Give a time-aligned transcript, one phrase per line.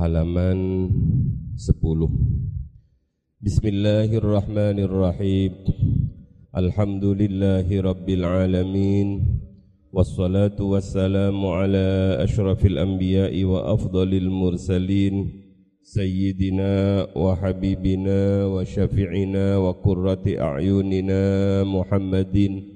[0.00, 0.88] halaman
[1.60, 1.76] 10
[3.44, 5.52] Bismillahirrahmanirrahim
[6.56, 9.28] Alhamdulillahi rabbil alamin
[9.92, 15.36] Wassalatu wassalamu ala ashrafil anbiya'i wa afdalil mursalin
[15.84, 22.72] Sayyidina wa habibina wa syafi'ina wa qurrati a'yunina Muhammadin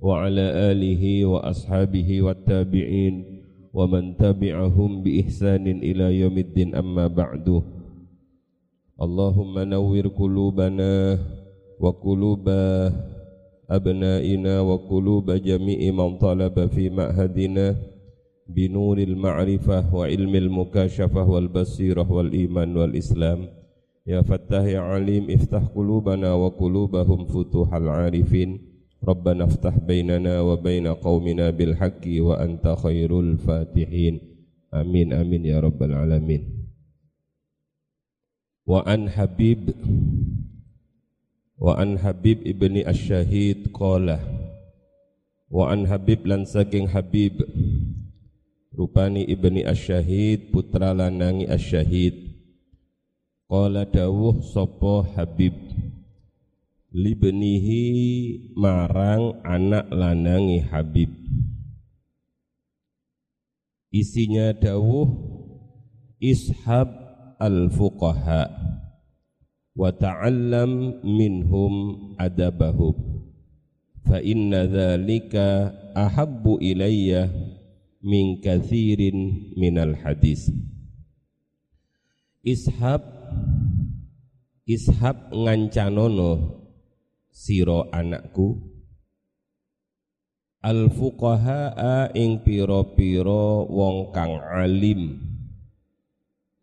[0.00, 3.31] Wa ala alihi wa ashabihi wa tabi'in
[3.73, 7.61] ومن تبعهم بإحسان إلى يوم الدين أما بعد
[9.01, 11.19] اللهم نور قلوبنا
[11.79, 12.45] وقلوب
[13.69, 17.75] أبنائنا وقلوب جميع من طلب في معهدنا
[18.49, 23.39] بنور المعرفة وعلم المكاشفة والبصيرة والإيمان والإسلام
[24.07, 28.59] يا فتاح يا عليم افتح قلوبنا وقلوبهم فتوح العارفين
[29.02, 34.14] ربنا افتح بيننا وبين قومنا بالحق وأنت خير الفاتحين.
[34.74, 36.42] آمين آمين يا رب العالمين.
[38.66, 39.74] وعن حبيب
[41.58, 44.18] وعن حبيب ابن الشهيد قال
[45.50, 46.46] وعن حبيب lan
[46.86, 47.42] Habib
[48.72, 52.38] rupani ibni asyahid putra lanangi asyahid
[53.50, 55.52] qala dawuh sapa Habib.
[56.92, 57.84] Libnihi
[58.52, 61.08] marang anak lanangi Habib.
[63.92, 65.08] Isinya dawuh
[66.20, 66.88] ishab
[67.40, 68.48] al-fuqaha
[69.72, 71.74] wa ta'allam minhum
[72.20, 72.96] adabahum
[74.04, 77.32] fa inna dhalika ahabbu ilayya
[78.04, 80.52] min kathirin minal hadis.
[82.44, 83.00] Ishab
[84.68, 86.61] ishab ngancanono
[87.32, 88.60] siro anakku.
[90.62, 95.18] Al fuqaha ing piro-piro wong kang alim.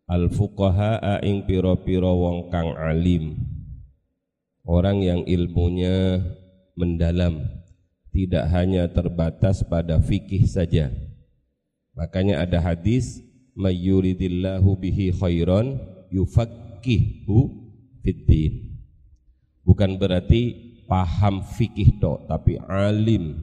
[0.08, 3.36] Al fuqaha ing piro-piro wong kang alim.
[4.64, 6.22] Orang yang ilmunya
[6.78, 7.44] mendalam
[8.14, 10.94] tidak hanya terbatas pada fikih saja.
[11.98, 13.20] Makanya ada hadis
[13.58, 15.76] mayyuridillahu bihi khairan
[16.08, 17.52] yufaqihu
[18.00, 18.69] fiddin
[19.70, 20.58] Bukan berarti
[20.90, 23.38] paham fikih tok, tapi alim.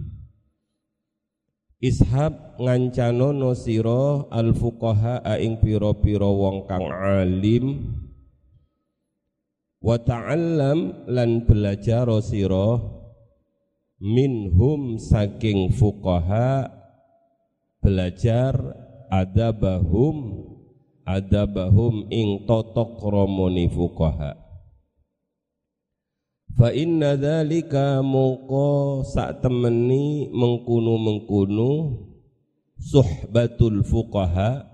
[1.79, 7.95] Ishab ngancanono siro al fuqaha aing piro-piro wong kang alim
[9.85, 12.81] wa ta'allam lan belajar siro
[14.01, 16.65] minhum saking fuqaha
[17.85, 18.57] belajar
[19.13, 20.49] adabahum
[21.05, 24.46] adabahum ing totok romoni fuqaha
[26.57, 32.01] Fa inna dzalika mongko sak temeni mengkunu-mengkunu
[32.81, 34.65] suhbatul fuqaha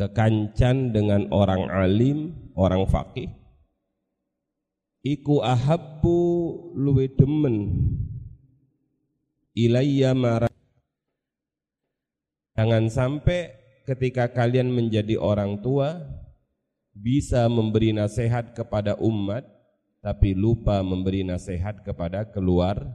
[0.00, 3.28] kekancan dengan orang alim, orang fakih
[5.06, 6.18] iku ahabbu
[6.74, 7.56] luwe demen.
[9.56, 10.52] Ilayya marah
[12.56, 13.56] Jangan sampai
[13.88, 16.04] ketika kalian menjadi orang tua
[16.92, 19.44] bisa memberi nasihat kepada umat
[20.06, 22.94] tapi lupa memberi nasihat kepada keluarga.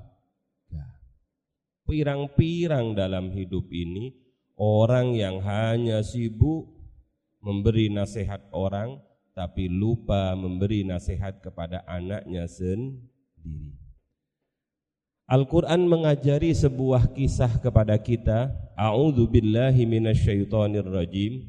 [1.83, 4.15] Pirang-pirang dalam hidup ini
[4.55, 6.71] orang yang hanya sibuk
[7.43, 8.95] memberi nasihat orang
[9.35, 13.75] tapi lupa memberi nasihat kepada anaknya sendiri.
[15.27, 18.55] Al-Quran mengajari sebuah kisah kepada kita.
[18.79, 21.43] A'udhu billahi minasyaitonir rajim.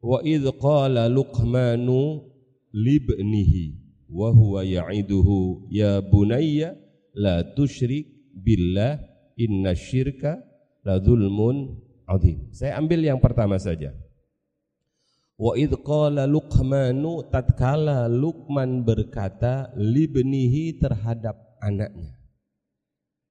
[0.00, 2.24] Wa idh qala Luqmanu
[2.72, 6.74] libnihi wa huwa ya'iduhu ya bunayya
[7.12, 8.98] la tusyrik billah
[9.36, 10.40] inna syirka
[10.82, 11.76] la zulmun
[12.08, 12.48] azim.
[12.50, 13.92] Saya ambil yang pertama saja.
[15.38, 22.18] Wa id qala Luqmanu tatkala Luqman berkata libnihi terhadap anaknya.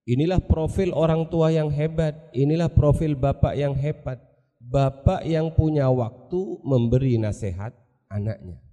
[0.08, 4.24] Inilah profil orang tua yang hebat, inilah profil bapak yang hebat.
[4.64, 7.76] Bapak yang punya waktu memberi nasihat
[8.08, 8.67] anaknya.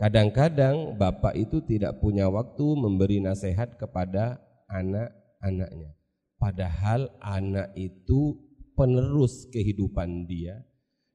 [0.00, 5.92] Kadang-kadang bapak itu tidak punya waktu memberi nasihat kepada anak-anaknya.
[6.40, 8.32] Padahal anak itu
[8.72, 10.64] penerus kehidupan dia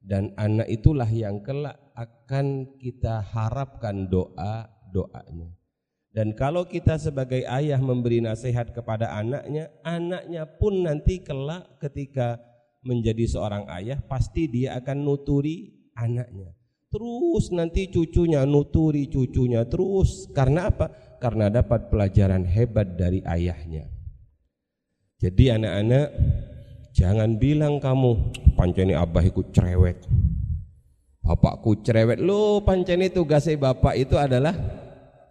[0.05, 5.49] dan anak itulah yang kelak akan kita harapkan doa-doanya.
[6.13, 12.37] Dan kalau kita sebagai ayah memberi nasihat kepada anaknya, anaknya pun nanti kelak ketika
[12.85, 16.53] menjadi seorang ayah pasti dia akan nuturi anaknya.
[16.95, 20.31] Terus nanti cucunya nuturi cucunya terus.
[20.31, 20.87] Karena apa?
[21.19, 23.83] Karena dapat pelajaran hebat dari ayahnya.
[25.19, 26.07] Jadi anak-anak
[26.95, 30.07] jangan bilang kamu panceni abah ikut cerewet.
[31.19, 32.23] Bapakku cerewet.
[32.23, 34.55] Lo pancen itu tugasnya bapak itu adalah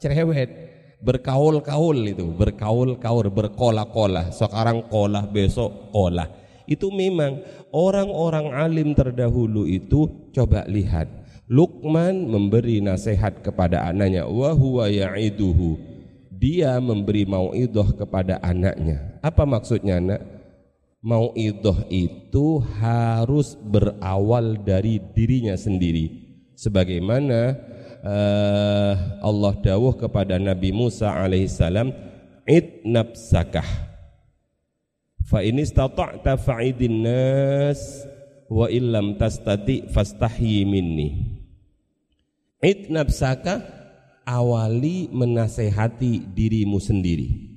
[0.05, 0.53] cerewet.
[1.01, 4.29] Berkaul-kaul itu, berkaul-kaul, berkola-kola.
[4.37, 6.29] Sekarang kolah, besok kolah.
[6.69, 7.41] Itu memang
[7.73, 11.24] orang-orang alim terdahulu itu coba lihat.
[11.45, 15.77] Luqman memberi nasihat kepada anaknya wa huwa ya'iduhu.
[16.33, 19.21] Dia memberi mauidhah kepada anaknya.
[19.21, 20.23] Apa maksudnya, Nak?
[21.05, 26.09] Mauidhah itu harus berawal dari dirinya sendiri.
[26.57, 27.41] Sebagaimana
[28.01, 31.93] uh, Allah dawuh kepada Nabi Musa alaihissalam,
[32.49, 33.69] "Id nafsakah."
[35.29, 37.81] Fa in fa'idin nas
[38.55, 41.43] wa illam tastati fastahyi minni.
[42.63, 43.67] Id nafsaka
[44.23, 47.51] awali menasehati dirimu sendiri.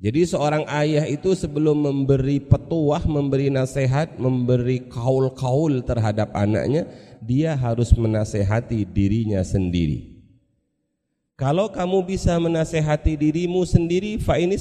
[0.00, 6.88] Jadi seorang ayah itu sebelum memberi petuah, memberi nasihat, memberi kaul-kaul terhadap anaknya,
[7.20, 10.19] dia harus menasehati dirinya sendiri.
[11.40, 14.60] Kalau kamu bisa menasehati dirimu sendiri, fa ini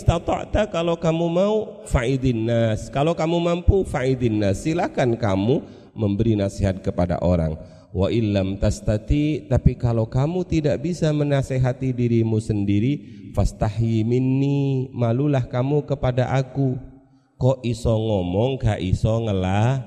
[0.71, 2.87] kalau kamu mau faidin nas.
[2.87, 4.63] Kalau kamu mampu faidin nas.
[4.63, 5.59] Silakan kamu
[5.91, 7.59] memberi nasihat kepada orang.
[7.91, 15.83] Wa illam tastati tapi kalau kamu tidak bisa menasehati dirimu sendiri fastahi minni malulah kamu
[15.83, 16.79] kepada aku.
[17.35, 19.83] Kok iso ngomong gak iso ngelah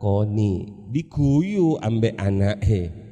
[0.00, 0.88] koni.
[0.88, 3.03] Diguyu ambek anak he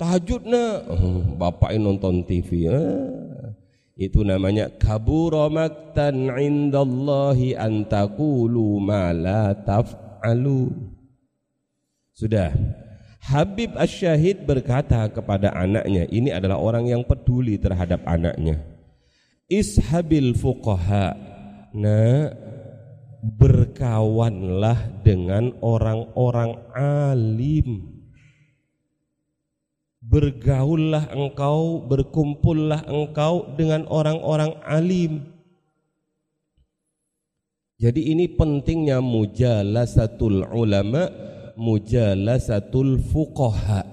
[0.00, 3.52] tahajud na oh, bapak nonton TV ah.
[4.00, 10.72] itu namanya kabura maktan indallahi antakulu ma la taf'alu
[12.16, 12.48] sudah
[13.20, 18.64] Habib Asyahid berkata kepada anaknya, ini adalah orang yang peduli terhadap anaknya.
[19.44, 21.14] Ishabil fuqaha.
[21.76, 22.32] Nah,
[23.20, 27.99] berkawanlah dengan orang-orang alim.
[30.10, 35.22] Bergaullah engkau, berkumpullah engkau dengan orang-orang alim.
[37.78, 41.06] Jadi ini pentingnya mujalasatul ulama
[41.54, 43.86] mujalasatul fuqaha.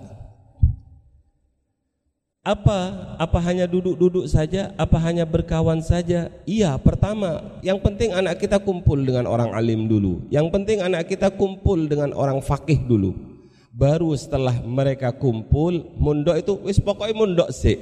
[2.42, 3.14] Apa?
[3.22, 4.74] Apa hanya duduk-duduk saja?
[4.74, 6.34] Apa hanya berkawan saja?
[6.50, 10.25] Iya pertama yang penting anak kita kumpul dengan orang alim dulu.
[10.34, 13.37] Yang penting anak kita kumpul dengan orang fakih dulu
[13.77, 17.77] baru setelah mereka kumpul mundok itu wis pokoknya mundok sih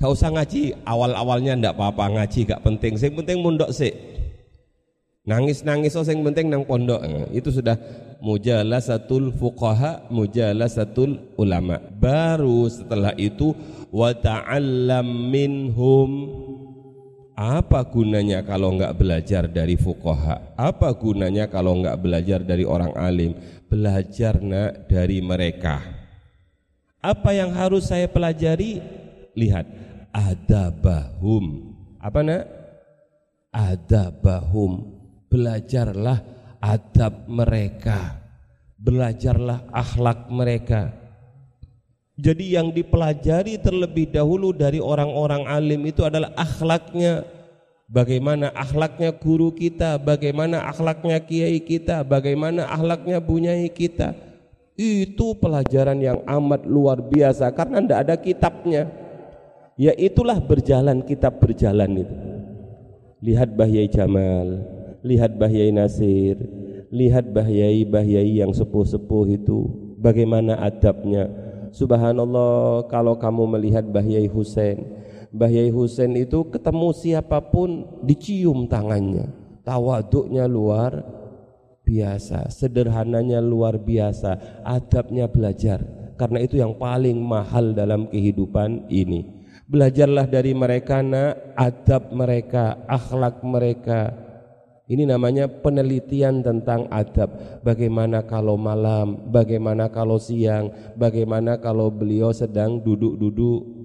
[0.00, 3.92] Kau usah ngaji awal-awalnya ndak apa-apa ngaji gak penting sing penting mundok sih
[5.28, 7.04] nangis-nangis oh yang penting nang pondok.
[7.30, 7.76] Itu sudah
[8.18, 11.78] mujalasatul fuqaha mujalasatul ulama.
[11.78, 13.52] Baru setelah itu
[13.92, 16.10] wa ta'allam minhum.
[17.40, 20.60] Apa gunanya kalau enggak belajar dari fuqaha?
[20.60, 23.32] Apa gunanya kalau enggak belajar dari orang alim
[23.70, 25.78] belajar nak dari mereka.
[26.98, 28.82] Apa yang harus saya pelajari?
[29.38, 29.64] Lihat
[30.10, 31.72] adabahum.
[32.02, 32.44] Apa nak?
[33.54, 34.98] Adabahum.
[35.30, 36.18] Belajarlah
[36.60, 38.20] adab mereka,
[38.76, 40.92] belajarlah akhlak mereka.
[42.20, 47.24] Jadi yang dipelajari terlebih dahulu dari orang-orang alim itu adalah akhlaknya.
[47.90, 54.14] Bagaimana akhlaknya guru kita, bagaimana akhlaknya kiai kita, bagaimana akhlaknya bunyai kita.
[54.78, 58.82] Itu pelajaran yang amat luar biasa karena tidak ada kitabnya.
[59.74, 62.16] Ya itulah berjalan kitab berjalan itu.
[63.26, 64.62] Lihat Bahyai Jamal,
[65.02, 66.38] lihat Bahyai Nasir,
[66.94, 69.66] lihat Bahyai-Bahyai yang sepuh-sepuh itu,
[69.98, 71.26] bagaimana adabnya.
[71.74, 74.78] Subhanallah kalau kamu melihat Bahyai Husain,
[75.30, 79.30] Bahyai Husain itu ketemu siapa pun dicium tangannya.
[79.62, 81.06] Tawaduknya luar
[81.86, 85.82] biasa, sederhananya luar biasa, adabnya belajar.
[86.18, 89.40] Karena itu yang paling mahal dalam kehidupan ini.
[89.70, 94.10] Belajarlah dari mereka nak adab mereka, akhlak mereka,
[94.90, 97.62] ini namanya penelitian tentang adab.
[97.62, 103.79] Bagaimana kalau malam, bagaimana kalau siang, bagaimana kalau beliau sedang duduk-duduk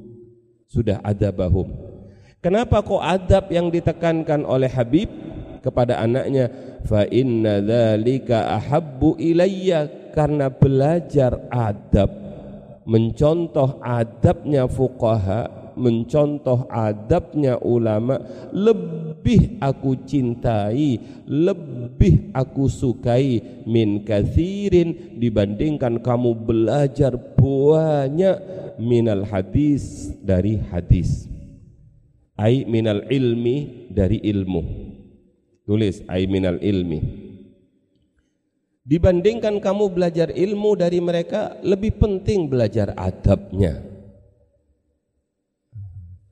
[0.76, 1.72] sudah ada bahum.
[2.44, 5.08] Kenapa kok adab yang ditekankan oleh Habib
[5.64, 6.52] kepada anaknya?
[6.84, 12.14] Fa inna dzalika ahabbu ilayya karena belajar adab
[12.86, 18.22] mencontoh adabnya fuqaha mencontoh adabnya ulama
[18.54, 19.15] lebih
[19.58, 28.38] aku cintai lebih aku sukai min kathirin dibandingkan kamu belajar banyak
[28.78, 31.26] minal hadis dari hadis
[32.38, 34.62] ai minal ilmi dari ilmu
[35.66, 37.26] tulis ai minal ilmi
[38.86, 43.82] Dibandingkan kamu belajar ilmu dari mereka, lebih penting belajar adabnya.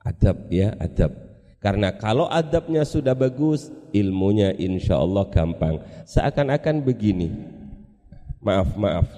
[0.06, 1.33] Adab ya, adab.
[1.64, 5.80] Karena kalau adabnya sudah bagus, ilmunya insya Allah gampang.
[6.04, 7.32] Seakan-akan begini.
[8.44, 9.08] Maaf, maaf.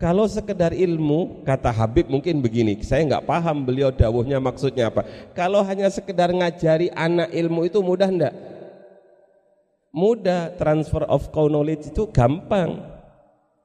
[0.00, 5.04] Kalau sekedar ilmu, kata Habib mungkin begini, saya nggak paham beliau dawuhnya maksudnya apa.
[5.36, 8.32] Kalau hanya sekedar ngajari anak ilmu itu mudah enggak?
[9.92, 12.80] Mudah, transfer of knowledge itu gampang.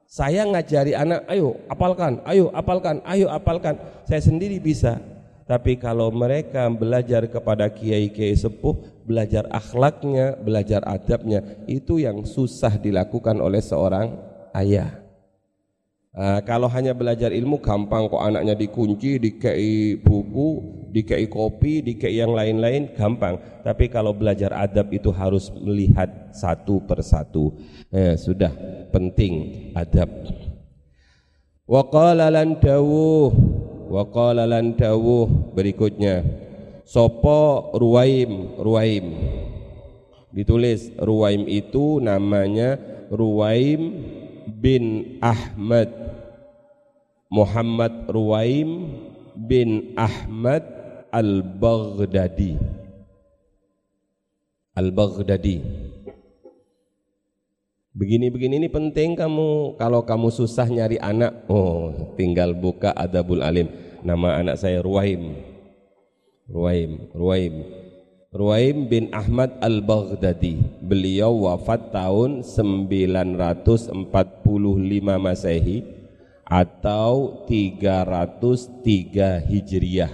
[0.10, 3.80] Saya ngajari anak, ayo apalkan, ayo apalkan, ayo apalkan.
[4.04, 5.00] Saya sendiri bisa.
[5.44, 13.44] Tapi kalau mereka belajar kepada kiai-kiai sepuh, belajar akhlaknya, belajar adabnya, itu yang susah dilakukan
[13.44, 14.16] oleh seorang
[14.56, 15.04] ayah.
[16.14, 20.62] Nah, kalau hanya belajar ilmu gampang kok anaknya dikunci, dikei buku,
[20.94, 23.42] dikei kopi, dikei yang lain-lain gampang.
[23.66, 27.58] Tapi kalau belajar adab itu harus melihat satu persatu.
[27.90, 28.54] Eh, sudah
[28.94, 30.06] penting adab.
[31.66, 33.53] Wa qala lan dawuh
[33.94, 36.26] wa qala lan dawuh berikutnya.
[36.82, 39.06] Sopo ruwaim ruwaim?
[40.34, 42.82] Ditulis ruwaim itu namanya
[43.14, 44.02] ruwaim
[44.50, 46.04] bin Ahmad.
[47.34, 48.94] Muhammad Ruwaim
[49.34, 50.62] bin Ahmad
[51.10, 52.62] Al-Baghdadi.
[54.78, 55.58] Al-Baghdadi
[57.94, 59.78] Begini-begini ini penting kamu.
[59.78, 63.70] Kalau kamu susah nyari anak Oh tinggal buka Adabul Alim.
[64.02, 65.38] Nama anak saya Ruwaim.
[66.50, 67.54] Ruwaim Ruwaim.
[68.34, 70.58] Ruwaim bin Ahmad Al-Baghdadi.
[70.82, 73.94] Beliau wafat tahun 945
[75.22, 75.86] Masehi
[76.50, 78.74] Atau 303
[79.54, 80.12] Hijriyah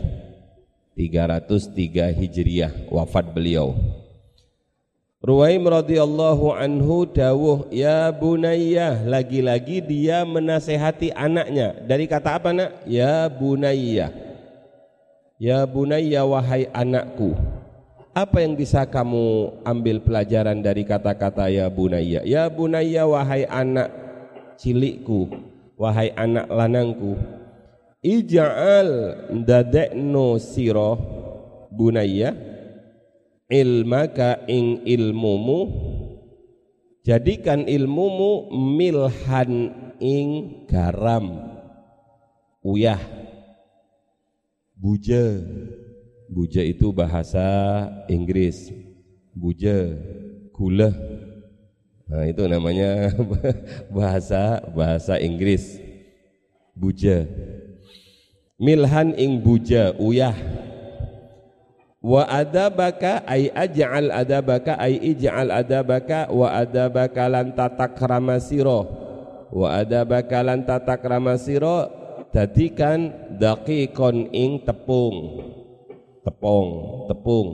[1.00, 3.72] 303 Hijriyah wafat beliau
[5.20, 11.76] Ruwaim radhiyallahu anhu dawuh ya bunayya lagi-lagi dia menasehati anaknya.
[11.84, 12.88] Dari kata apa nak?
[12.88, 14.16] Ya bunayya.
[15.36, 17.36] Ya bunayya wahai anakku.
[18.16, 23.92] Apa yang bisa kamu ambil pelajaran dari kata-kata ya bunayya ya bunayya wahai anak
[24.56, 25.36] cilikku
[25.76, 27.20] wahai anak lanangku.
[28.00, 30.96] Ija'al dadekno siro
[31.76, 32.49] bunayya
[33.50, 35.60] ilmaka ing ilmumu.
[37.04, 40.28] Jadikan ilmumu milhan ing
[40.70, 41.58] garam.
[42.62, 43.02] Uyah.
[44.80, 45.44] Buja
[46.30, 47.44] buja itu bahasa
[48.08, 48.72] Inggris.
[49.34, 49.98] Buja
[50.54, 50.92] gula
[52.10, 53.14] nah itu namanya
[53.98, 55.78] bahasa bahasa Inggris.
[56.74, 57.28] Buja
[58.60, 60.36] milhan ing buja uyah
[62.00, 68.88] wa adabaka ay aj'al adabaka ay ij'al adabaka wa adabaka lan tatakrama sira.
[69.50, 71.92] Wa adabaka lan tatakrama sira
[72.32, 75.44] dadikan daqiqon ing tepung.
[76.24, 76.68] Tepung
[77.12, 77.48] tepung.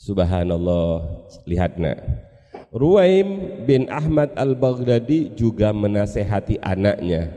[0.00, 1.04] Subhanallah
[1.44, 2.00] lihat nak.
[2.70, 7.28] Ruwaim bin Ahmad al-Baghdadi juga menasehati anaknya.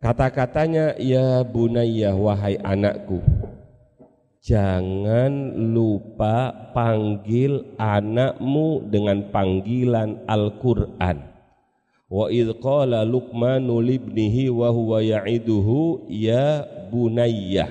[0.00, 3.20] Kata-katanya ya bunayya wahai anakku
[4.40, 11.28] Jangan lupa panggil anakmu dengan panggilan Al-Qur'an.
[12.08, 17.68] Wa idh qala Luqmanu libnihi wa huwa ya'iduhu ya bunayya.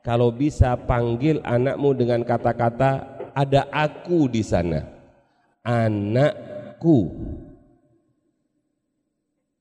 [0.00, 4.80] Kalau bisa panggil anakmu dengan kata-kata ada aku di sana.
[5.60, 7.12] Anakku.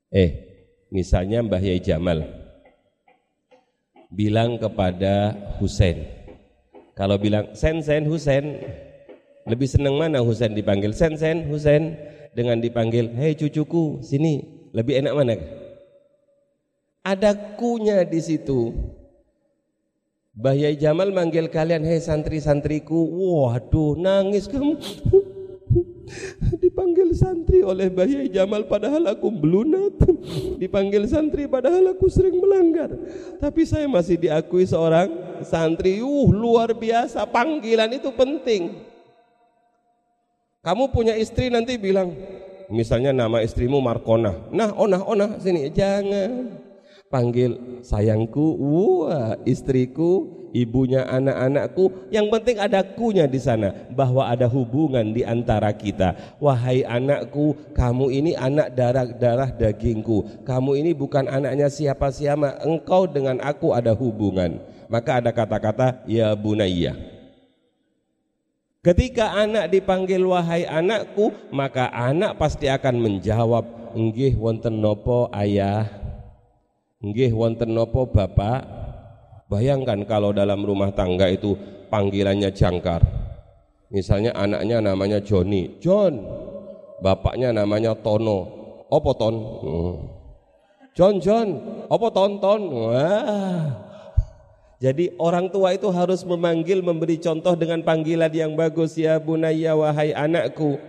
[0.07, 0.31] Eh,
[0.87, 2.46] misalnya Mbah Yai Jamal
[4.11, 6.07] bilang kepada Husain.
[6.97, 8.57] Kalau bilang Sen Sen Husain,
[9.45, 11.93] lebih senang mana Husain dipanggil Sen Sen Husain
[12.33, 15.35] dengan dipanggil Hei cucuku sini, lebih enak mana?
[17.05, 18.75] Ada kunya di situ.
[20.37, 24.77] Bahyai Jamal manggil kalian, hei santri-santriku, waduh nangis kamu.
[26.63, 29.99] Dipanggil santri oleh Bayi Jamal padahal aku belunat.
[30.61, 32.91] Dipanggil santri padahal aku sering melanggar.
[33.43, 35.11] Tapi saya masih diakui seorang
[35.43, 35.99] santri.
[35.99, 37.27] Uh, luar biasa.
[37.27, 38.87] Panggilan itu penting.
[40.63, 42.11] Kamu punya istri nanti bilang,
[42.67, 44.51] misalnya nama istrimu Markona.
[44.51, 45.71] Nah, onah, onah, sini.
[45.71, 46.59] Jangan
[47.07, 50.27] panggil sayangku, wah istriku,
[50.63, 52.09] ibunya anak-anakku.
[52.09, 56.37] Yang penting ada kunya di sana, bahwa ada hubungan di antara kita.
[56.41, 60.41] Wahai anakku, kamu ini anak darah-darah dagingku.
[60.41, 64.57] Kamu ini bukan anaknya siapa-siapa, engkau dengan aku ada hubungan.
[64.87, 66.95] Maka ada kata-kata ya bunayya.
[68.87, 75.91] Ketika anak dipanggil wahai anakku, maka anak pasti akan menjawab, nggih wonten nopo ayah,
[77.03, 78.76] nggih wonten nopo bapak.
[79.47, 81.55] Bayangkan kalau dalam rumah tangga itu
[81.87, 82.99] panggilannya jangkar.
[83.87, 86.19] Misalnya anaknya namanya Joni, John.
[86.99, 88.55] Bapaknya namanya Tono.
[88.91, 89.35] Opo Ton?
[89.63, 90.17] Hmm.
[90.97, 91.61] John John,
[91.93, 92.73] opo tonton?
[92.73, 93.69] Wah,
[94.81, 100.09] jadi orang tua itu harus memanggil memberi contoh dengan panggilan yang bagus ya bunayya wahai
[100.17, 100.81] anakku.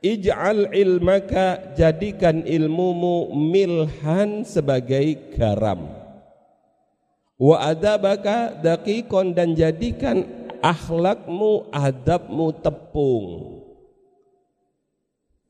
[0.00, 6.03] Ij'al ilmaka jadikan ilmumu milhan sebagai garam.
[7.44, 10.24] Wa adabaka dakikon dan jadikan
[10.64, 13.26] akhlakmu adabmu tepung.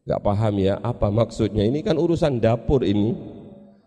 [0.02, 3.14] Gak paham ya apa maksudnya ini kan urusan dapur ini.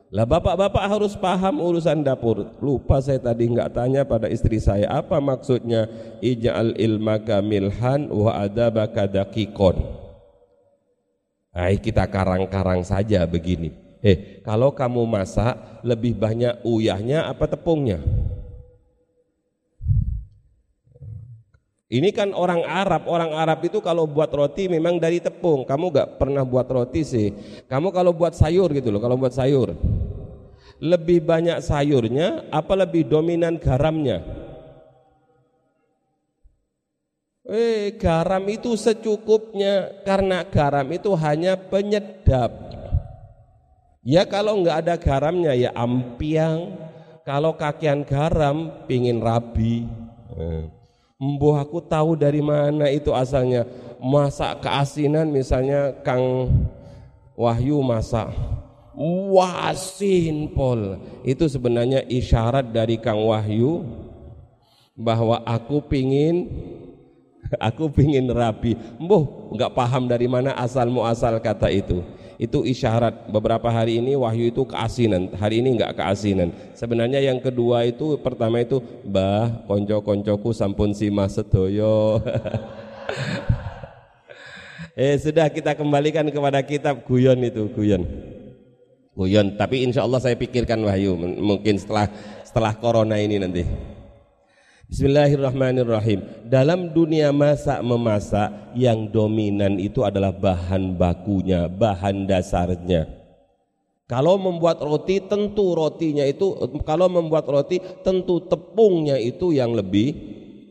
[0.07, 2.47] Lah bapak-bapak harus paham urusan dapur.
[2.63, 5.91] Lupa saya tadi nggak tanya pada istri saya apa maksudnya
[6.23, 9.83] ij'al ilmaka milhan wa adabaka dakikon.
[11.51, 13.86] Nah, kita karang-karang saja begini.
[14.05, 18.01] Eh, kalau kamu masak lebih banyak uyahnya apa tepungnya?
[21.87, 25.63] Ini kan orang Arab, orang Arab itu kalau buat roti memang dari tepung.
[25.63, 27.31] Kamu gak pernah buat roti sih.
[27.65, 29.71] Kamu kalau buat sayur gitu loh, kalau buat sayur
[30.77, 34.21] lebih banyak sayurnya apa lebih dominan garamnya?
[37.47, 42.51] Eh, garam itu secukupnya karena garam itu hanya penyedap.
[44.07, 46.87] Ya kalau nggak ada garamnya ya ampiang.
[47.27, 49.83] Kalau kakian garam pingin rabi.
[50.39, 50.63] Eh.
[51.19, 53.67] Mbuh aku tahu dari mana itu asalnya.
[53.99, 56.47] Masak keasinan misalnya Kang
[57.35, 58.31] Wahyu masak
[59.29, 63.85] wasin pol itu sebenarnya isyarat dari Kang Wahyu
[64.97, 66.49] bahwa aku pingin
[67.61, 72.01] aku pingin rabi mbuh nggak paham dari mana asal muasal kata itu
[72.37, 73.29] itu isyarat.
[73.29, 75.33] Beberapa hari ini wahyu itu keasinan.
[75.33, 76.53] Hari ini nggak keasinan.
[76.77, 82.17] Sebenarnya yang kedua itu pertama itu bah konco koncoku sampun sima sedoyo.
[84.97, 88.01] Eh sudah kita kembalikan kepada kitab guyon itu guyon.
[89.13, 89.53] Guyon.
[89.53, 91.13] Tapi insya Allah saya pikirkan wahyu.
[91.37, 92.09] Mungkin setelah
[92.41, 93.61] setelah corona ini nanti
[94.87, 96.47] Bismillahirrahmanirrahim.
[96.47, 103.03] Dalam dunia masak memasak yang dominan itu adalah bahan bakunya bahan dasarnya.
[104.07, 106.55] Kalau membuat roti tentu rotinya itu
[106.87, 110.15] kalau membuat roti tentu tepungnya itu yang lebih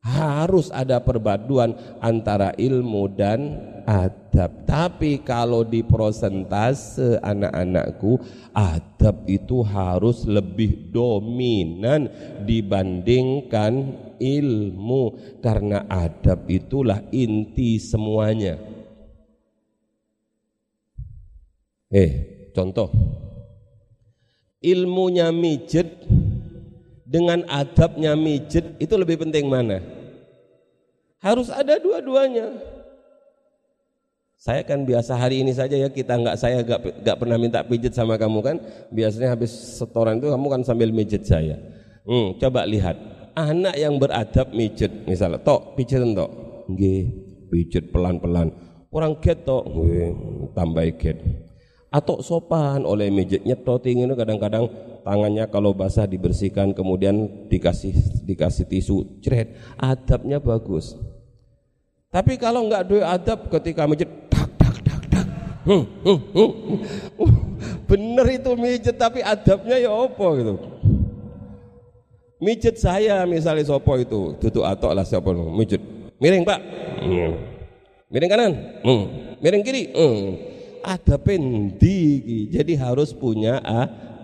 [0.00, 4.64] Harus ada perpaduan antara ilmu dan adab.
[4.64, 8.16] Tapi kalau di prosentase anak-anakku,
[8.56, 12.08] adab itu harus lebih dominan
[12.48, 18.56] dibandingkan ilmu karena adab itulah inti semuanya.
[21.90, 22.10] Eh,
[22.54, 22.88] contoh.
[24.60, 26.04] Ilmunya mijet
[27.10, 29.82] dengan adabnya mijet itu lebih penting mana?
[31.18, 32.54] Harus ada dua-duanya.
[34.40, 37.92] Saya kan biasa hari ini saja ya kita nggak saya nggak nggak pernah minta pijet
[37.92, 38.56] sama kamu kan.
[38.94, 41.58] Biasanya habis setoran itu kamu kan sambil mijet saya.
[42.06, 42.96] Hmm, coba lihat
[43.36, 46.30] anak yang beradab mijet misalnya tok pijet tok,
[46.72, 47.02] nggih
[47.52, 48.48] pijet pelan-pelan.
[48.88, 49.66] Orang get tok,
[50.56, 51.20] tambah get
[51.90, 54.70] atau sopan oleh mijet nyetoting itu kadang-kadang
[55.02, 60.96] tangannya kalau basah dibersihkan kemudian dikasih dikasih tisu ceret adabnya bagus
[62.10, 65.26] tapi kalau nggak doa adab ketika mijet tak tak tak tak
[65.60, 66.50] Hmm, hmm, hmm.
[67.84, 70.54] Bener itu mijet tapi adabnya ya apa gitu.
[72.40, 75.84] Mijet saya misalnya sopo itu, duduk atok lah siapa mijet.
[76.16, 76.60] Miring pak,
[77.04, 77.32] hmm.
[78.08, 79.04] miring kanan, hmm.
[79.44, 79.92] miring kiri.
[79.92, 80.26] Hmm.
[80.80, 83.60] Ada pendi, jadi harus punya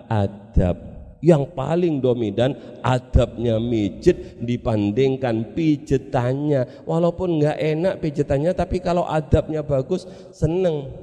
[0.09, 0.75] adab.
[1.17, 2.53] Yang paling dominan
[2.85, 6.85] adabnya mijet dibandingkan pijetannya.
[6.85, 10.93] Walaupun nggak enak pijetannya tapi kalau adabnya bagus seneng.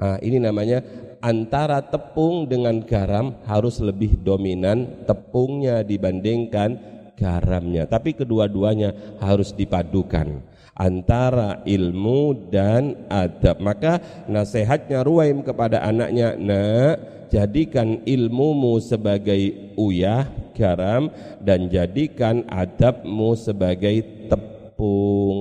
[0.00, 0.80] Nah, ini namanya
[1.20, 6.80] antara tepung dengan garam harus lebih dominan tepungnya dibandingkan
[7.20, 7.84] garamnya.
[7.84, 10.40] Tapi kedua-duanya harus dipadukan
[10.72, 13.60] antara ilmu dan adab.
[13.60, 21.08] Maka nasihatnya Ruwaim kepada anaknya nak jadikan ilmumu sebagai uyah garam
[21.40, 25.38] dan jadikan adabmu sebagai tepung.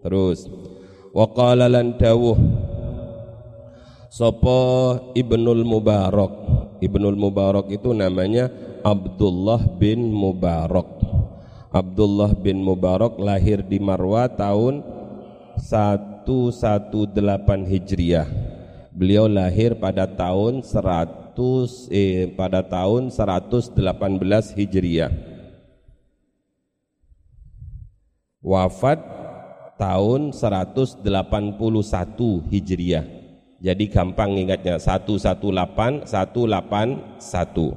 [0.00, 0.48] Terus
[1.12, 2.34] waqala lan dawuh
[4.08, 4.58] sapa
[5.12, 6.34] Ibnul Mubarak?
[6.80, 10.88] Ibnul Mubarak itu namanya Abdullah bin Mubarak.
[11.70, 14.80] Abdullah bin Mubarak lahir di Marwa tahun
[15.60, 16.24] 118
[17.68, 18.45] Hijriah
[18.96, 21.36] Beliau lahir pada tahun 100
[21.92, 23.76] eh, pada tahun 118
[24.56, 25.12] Hijriah.
[28.40, 29.04] Wafat
[29.76, 31.04] tahun 181
[32.48, 33.04] Hijriah.
[33.60, 37.76] Jadi gampang ingatnya 118 181.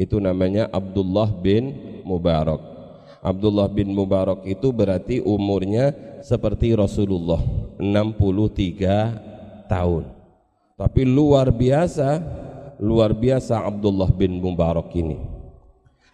[0.00, 1.76] Itu namanya Abdullah bin
[2.08, 2.64] Mubarak.
[3.20, 5.92] Abdullah bin Mubarak itu berarti umurnya
[6.24, 7.44] seperti Rasulullah
[7.76, 10.23] 63 tahun.
[10.74, 12.18] Tapi luar biasa
[12.82, 15.22] luar biasa Abdullah bin Mubarak ini.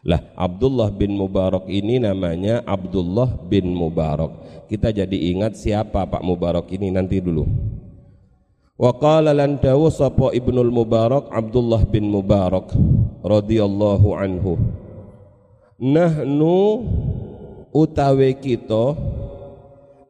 [0.05, 4.33] Lah Abdullah bin Mubarak ini namanya Abdullah bin Mubarak.
[4.69, 7.49] Kita jadi ingat siapa Pak Mubarak ini nanti dulu.
[8.81, 12.73] Wa qala lan dawu sapa Ibnul Mubarak Abdullah bin Mubarak
[13.25, 14.57] radhiyallahu anhu.
[15.81, 16.85] Nahnu
[17.73, 18.97] utawe kita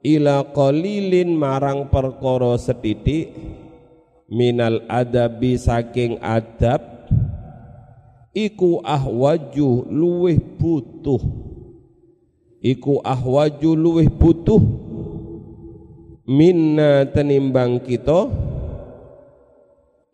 [0.02, 3.30] ila qalilin marang perkara setitik
[4.30, 6.78] minal adabi saking adab
[8.30, 11.18] iku ahwaju luweh butuh.
[12.60, 14.62] Iku ahwaju luweh butuh
[16.30, 18.30] minna tenimbang kita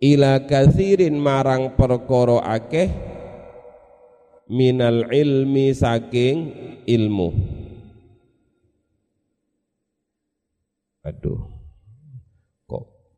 [0.00, 2.88] ila kathirin marang perkara akeh
[4.48, 6.36] minal ilmi saking
[6.86, 7.34] ilmu.
[11.02, 11.55] Aduh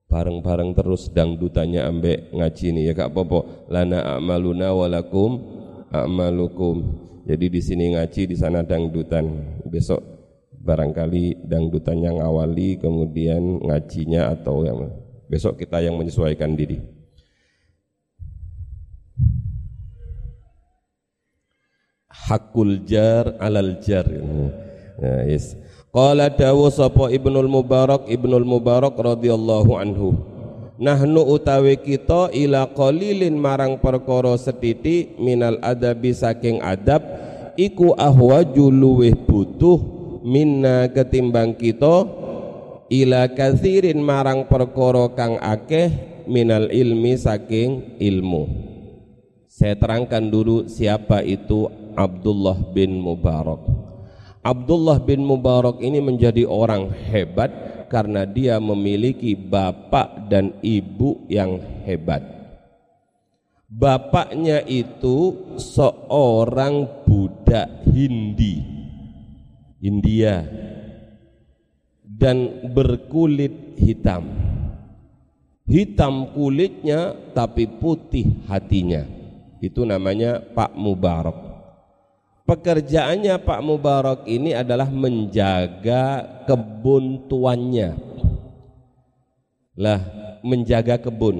[0.08, 5.44] bareng-bareng terus dangdutannya ambek ngaji nih ya kak popo lana amaluna walakum
[5.92, 7.04] amalukum.
[7.28, 9.28] Jadi di sini ngaji di sana dangdutan.
[9.68, 10.00] Besok
[10.64, 14.88] barangkali dangdutan yang awali kemudian ngajinya atau yang
[15.28, 16.80] besok kita yang menyesuaikan diri.
[22.08, 24.08] Hakul jar alal jar.
[24.98, 25.67] Nah, yes.
[25.88, 30.20] Qala dawu sapa Ibnul Mubarak Ibnul Mubarak radhiyallahu anhu.
[30.76, 37.00] Nahnu utawi kita ila qalilin marang perkara setiti minal adabi saking adab
[37.56, 39.80] iku ahwaju luweh butuh
[40.22, 42.04] minna ketimbang kita
[42.92, 45.88] ila kathirin marang perkara kang akeh
[46.28, 48.44] minal ilmi saking ilmu.
[49.48, 53.87] Saya terangkan dulu siapa itu Abdullah bin Mubarak
[54.48, 57.52] Abdullah bin Mubarak ini menjadi orang hebat
[57.92, 62.24] karena dia memiliki bapak dan ibu yang hebat.
[63.68, 68.64] Bapaknya itu seorang budak Hindi,
[69.84, 70.48] India,
[72.00, 74.32] dan berkulit hitam.
[75.68, 79.04] Hitam kulitnya tapi putih hatinya.
[79.60, 81.47] Itu namanya Pak Mubarak
[82.48, 87.92] pekerjaannya Pak Mubarak ini adalah menjaga kebun tuannya
[89.78, 90.02] lah
[90.42, 91.38] menjaga kebun.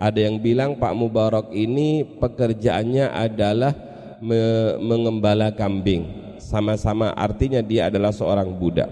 [0.00, 3.72] Ada yang bilang Pak Mubarak ini pekerjaannya adalah
[4.18, 6.08] me mengembala kambing.
[6.40, 8.90] Sama-sama artinya dia adalah seorang budak.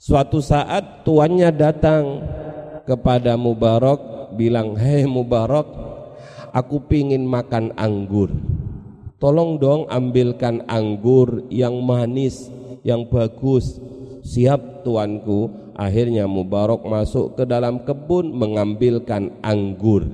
[0.00, 2.24] Suatu saat tuannya datang
[2.88, 5.68] kepada Mubarak bilang hei Mubarak
[6.50, 8.32] aku pingin makan anggur
[9.22, 12.50] tolong dong ambilkan anggur yang manis,
[12.82, 13.78] yang bagus.
[14.26, 15.62] Siap tuanku.
[15.72, 20.04] Akhirnya Mubarak masuk ke dalam kebun mengambilkan anggur.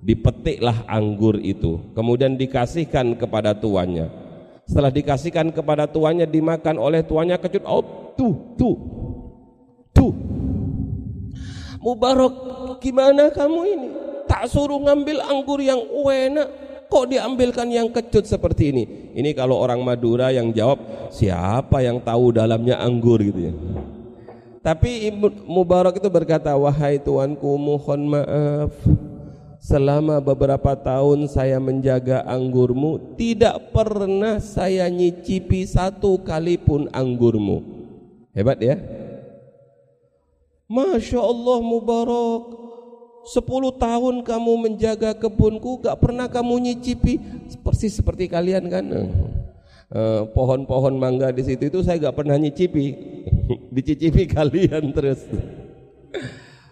[0.00, 4.08] Dipetiklah anggur itu, kemudian dikasihkan kepada tuannya.
[4.64, 7.66] Setelah dikasihkan kepada tuannya dimakan oleh tuannya kejut.
[7.66, 8.76] Oh, tuh, tuh.
[9.90, 10.14] Tuh.
[11.82, 12.32] Mubarak,
[12.78, 13.88] gimana kamu ini?
[14.30, 16.48] Tak suruh ngambil anggur yang enak,
[16.90, 18.84] kok diambilkan yang kecut seperti ini?
[19.14, 23.54] Ini kalau orang Madura yang jawab, siapa yang tahu dalamnya anggur gitu ya.
[24.60, 28.74] Tapi Ibu Mubarak itu berkata, wahai tuanku mohon maaf.
[29.60, 37.60] Selama beberapa tahun saya menjaga anggurmu, tidak pernah saya nyicipi satu kali pun anggurmu.
[38.32, 38.80] Hebat ya?
[40.64, 42.69] Masya Allah Mubarak.
[43.20, 47.20] Sepuluh tahun kamu menjaga kebunku, gak pernah kamu nyicipi.
[47.60, 48.84] Persis seperti kalian kan?
[49.90, 52.96] Eh, pohon-pohon mangga di situ itu saya gak pernah nyicipi.
[53.74, 55.20] Dicicipi kalian terus.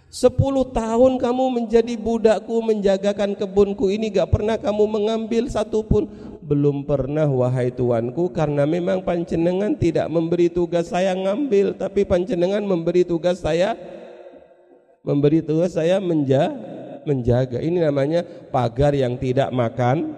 [0.09, 6.09] Sepuluh tahun kamu menjadi budakku menjagakan kebunku ini gak pernah kamu mengambil satu pun
[6.49, 13.05] belum pernah wahai tuanku karena memang pancenengan tidak memberi tugas saya ngambil tapi pancenengan memberi
[13.05, 13.77] tugas saya
[15.09, 16.53] memberi tugas saya menja,
[17.09, 17.65] menjaga.
[17.65, 18.21] Ini namanya
[18.53, 20.13] pagar yang tidak makan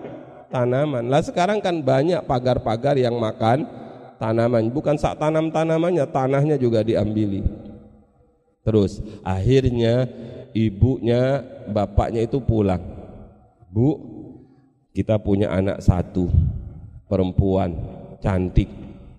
[0.50, 1.06] tanaman.
[1.06, 3.70] Lah sekarang kan banyak pagar-pagar yang makan
[4.18, 4.66] tanaman.
[4.74, 7.46] Bukan sak tanam tanamannya tanahnya juga diambili.
[8.66, 10.10] Terus akhirnya
[10.50, 11.38] ibunya,
[11.70, 12.82] bapaknya itu pulang.
[13.70, 13.94] Bu,
[14.90, 16.26] kita punya anak satu,
[17.06, 17.78] perempuan,
[18.18, 18.66] cantik.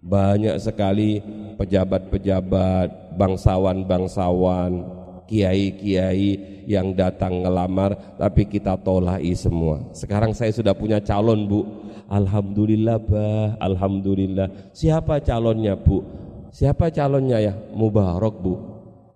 [0.03, 1.23] Banyak sekali
[1.55, 5.00] pejabat-pejabat, bangsawan-bangsawan,
[5.32, 6.30] kiai-kiai
[6.67, 9.80] yang datang ngelamar, tapi kita tolai semua.
[9.96, 11.63] Sekarang saya sudah punya calon, Bu.
[12.12, 14.76] Alhamdulillah, bah, alhamdulillah.
[14.76, 16.04] Siapa calonnya, Bu?
[16.52, 17.54] Siapa calonnya ya?
[17.72, 18.60] Mubarak, Bu.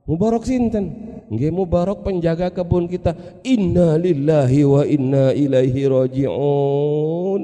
[0.07, 1.19] Mubarak sinten?
[1.27, 3.17] Nggih mubarak penjaga kebun kita.
[3.41, 7.41] Inna lillahi wa inna ilaihi rajiun.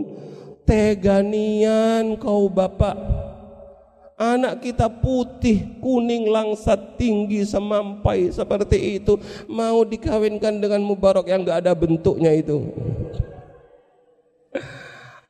[0.63, 2.95] Teganian kau bapak.
[4.21, 9.17] Anak kita putih, kuning, langsat, tinggi, semampai seperti itu.
[9.49, 12.69] Mau dikawinkan dengan mubarak yang gak ada bentuknya itu.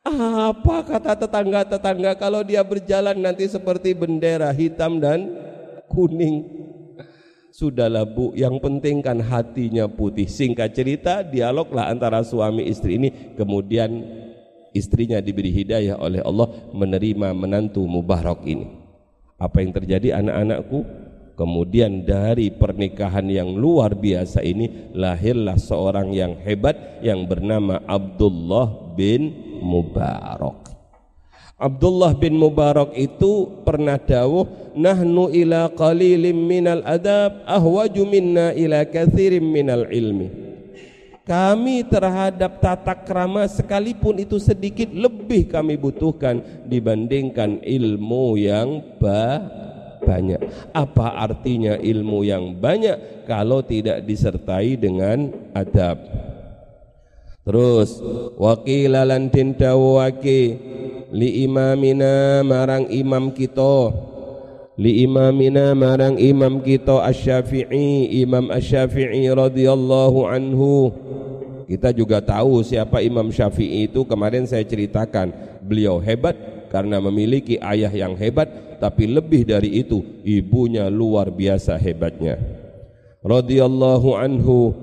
[0.04, 5.40] Apa kata tetangga-tetangga kalau dia berjalan nanti seperti bendera hitam dan
[5.88, 6.68] kuning.
[7.56, 10.28] Sudahlah bu, yang penting kan hatinya putih.
[10.28, 13.40] Singkat cerita, dialoglah antara suami istri ini.
[13.40, 14.04] Kemudian
[14.76, 18.81] istrinya diberi hidayah oleh Allah menerima menantu mubarak ini.
[19.42, 20.86] Apa yang terjadi anak-anakku?
[21.34, 29.34] Kemudian dari pernikahan yang luar biasa ini lahirlah seorang yang hebat yang bernama Abdullah bin
[29.66, 30.70] Mubarak.
[31.58, 39.46] Abdullah bin Mubarak itu pernah dawuh nahnu ila qalilim minal adab ahwaju minna ila kathirim
[39.46, 40.51] minal ilmi
[41.22, 49.42] kami terhadap tata krama sekalipun itu sedikit lebih kami butuhkan dibandingkan ilmu yang ba
[50.02, 50.42] banyak.
[50.74, 56.02] Apa artinya ilmu yang banyak kalau tidak disertai dengan adab?
[57.42, 57.98] Terus
[58.38, 60.58] wakilalan tindawaki
[61.10, 63.90] li imamina marang imam kita
[64.80, 70.92] li imamina marang imam kita asy-Syafi'i Imam Asy-Syafi'i radhiyallahu anhu.
[71.68, 75.32] Kita juga tahu siapa Imam Syafi'i itu kemarin saya ceritakan.
[75.64, 76.36] Beliau hebat
[76.68, 82.36] karena memiliki ayah yang hebat tapi lebih dari itu ibunya luar biasa hebatnya.
[83.24, 84.74] Radhiyallahu anhu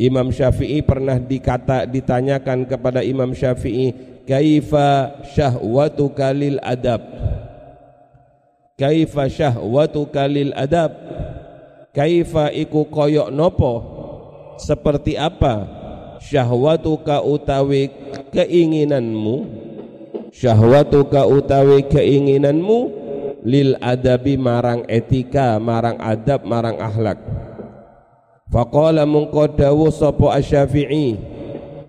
[0.00, 3.92] Imam Syafi'i pernah dikata ditanyakan kepada Imam Syafi'i
[4.26, 7.04] kaifa syahwatuka lil adab
[8.76, 10.92] kaifa syahwatuka lil adab?
[11.96, 13.74] Kaifa iku koyok nopo?
[14.60, 15.64] Seperti apa
[16.20, 17.88] syahwatuka utawi
[18.32, 19.36] keinginanmu?
[20.32, 23.04] Syahwatuka utawi keinginanmu?
[23.46, 27.16] Lil adabi marang etika marang adab marang akhlak.
[28.52, 31.16] Faqala mungko dawuh sapa asy-syafi'i?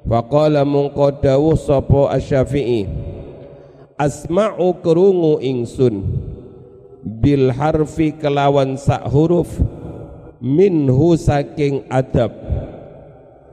[0.07, 2.87] Faqala mungko dawuh sapa Asy-Syafi'i?
[3.97, 6.27] Asma'u krungu ingsun
[7.07, 9.47] bil harfi kelawan sak huruf
[10.43, 12.35] minhu saking adab.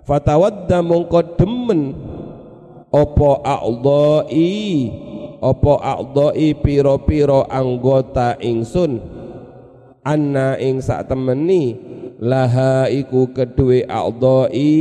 [0.04, 1.96] Fatawadda mungko demen
[2.92, 4.90] opo a'dha'i
[5.40, 9.00] opo a'dha'i piro-piro anggota ingsun.
[10.04, 11.80] Anna ing sak temeni
[12.20, 14.76] laha iku kedue a'dha'i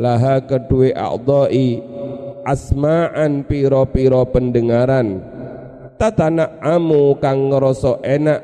[0.00, 1.92] laha kedua a'dha'i.
[2.44, 5.33] Asma'an piro-piro pendengaran
[5.96, 8.40] tatana amu kang ngerasa enak.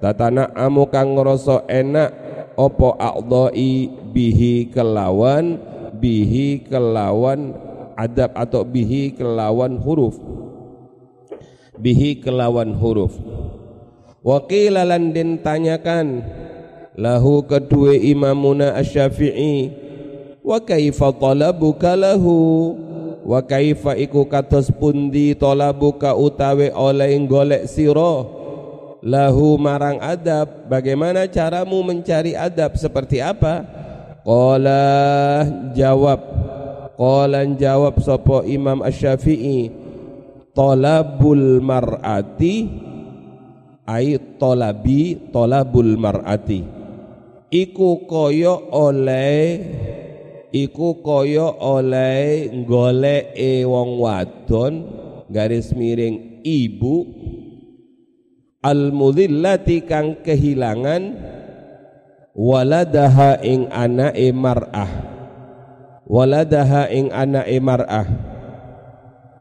[0.00, 2.10] Tatana amu kang ngerasa enak
[2.56, 5.60] opo a'dha'i bihi kelawan
[6.00, 7.52] bihi kelawan
[7.94, 10.16] adab atau bihi kelawan huruf?
[11.76, 13.16] Bihi kelawan huruf.
[14.20, 16.20] Wakil lan tanyakan
[16.96, 19.72] lahu kedua imamuna asy-syafi'i
[20.44, 22.76] wa kaifa talabuka lahu
[23.24, 28.24] wa kaifa iku kados pundi talabuka utawe oleh golek sira?
[29.00, 33.64] Lahu marang adab bagaimana caramu mencari adab seperti apa?
[34.20, 34.84] Qala
[35.72, 36.20] jawab.
[37.00, 39.72] Qala jawab sapa imam asy-syafi'i.
[40.52, 42.68] Talabul mar'ati
[43.88, 46.60] ai talabi talabul mar'ati.
[47.50, 49.40] Iku kaya oleh
[50.50, 54.74] iku kaya oleh goleke wong wadon
[55.30, 57.06] garis miring ibu.
[58.60, 61.16] Al mudhillati kang kehilangan
[62.36, 64.92] waladaha ing anake mar'ah.
[66.04, 68.06] Waladaha ing anake mar'ah.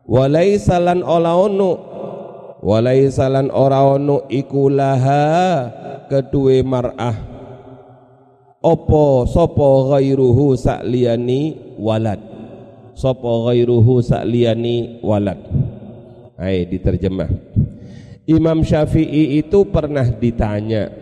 [0.07, 1.71] Walaisalan lan ora ono.
[2.59, 5.23] Walaisa ora ono iku laha
[6.11, 7.28] kedue mar'ah
[8.59, 12.19] opo sopo ghairuhu sakliyani walad.
[12.95, 15.39] Sopo ghairuhu sakliyani walad.
[16.39, 17.31] Hai diterjemah.
[18.29, 20.93] Imam Syafi'i itu pernah ditanya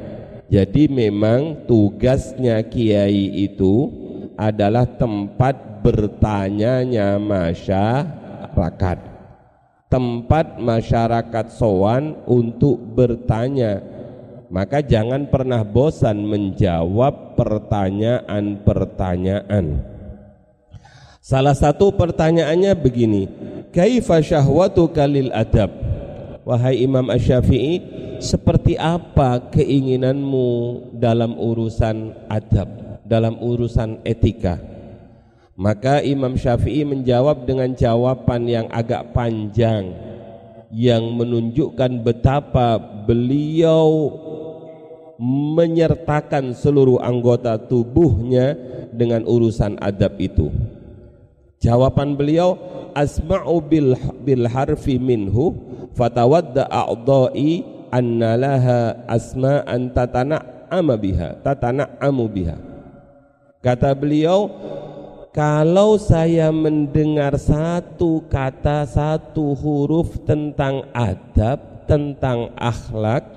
[0.48, 3.92] jadi memang tugasnya kiai itu
[4.40, 9.00] adalah tempat bertanyanya masyarakat?
[9.92, 13.84] Tempat masyarakat sowan untuk bertanya.
[14.48, 19.86] Maka jangan pernah bosan menjawab pertanyaan-pertanyaan.
[21.22, 23.30] Salah satu pertanyaannya begini,
[23.70, 25.70] kaifa syahwatu kalil adab?
[26.48, 27.82] Wahai Imam Asy-Syafi'i,
[28.24, 32.72] seperti apa keinginanmu dalam urusan adab,
[33.06, 34.56] dalam urusan etika?
[35.60, 39.92] Maka Imam Syafi'i menjawab dengan jawaban yang agak panjang
[40.72, 42.76] yang menunjukkan betapa
[43.08, 44.12] beliau
[45.22, 48.54] menyertakan seluruh anggota tubuhnya
[48.94, 50.54] dengan urusan adab itu.
[51.58, 52.58] Jawaban beliau
[52.94, 55.58] asma'u bil bil harfi minhu
[55.98, 62.58] fatawadda a'dha'i anna laha asma'an tatana'ama biha tatana'amu biha.
[63.66, 64.54] Kata beliau
[65.34, 73.37] kalau saya mendengar satu kata satu huruf tentang adab tentang akhlak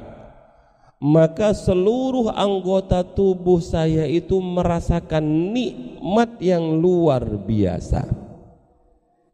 [1.00, 5.24] maka seluruh anggota tubuh saya itu merasakan
[5.56, 8.04] nikmat yang luar biasa.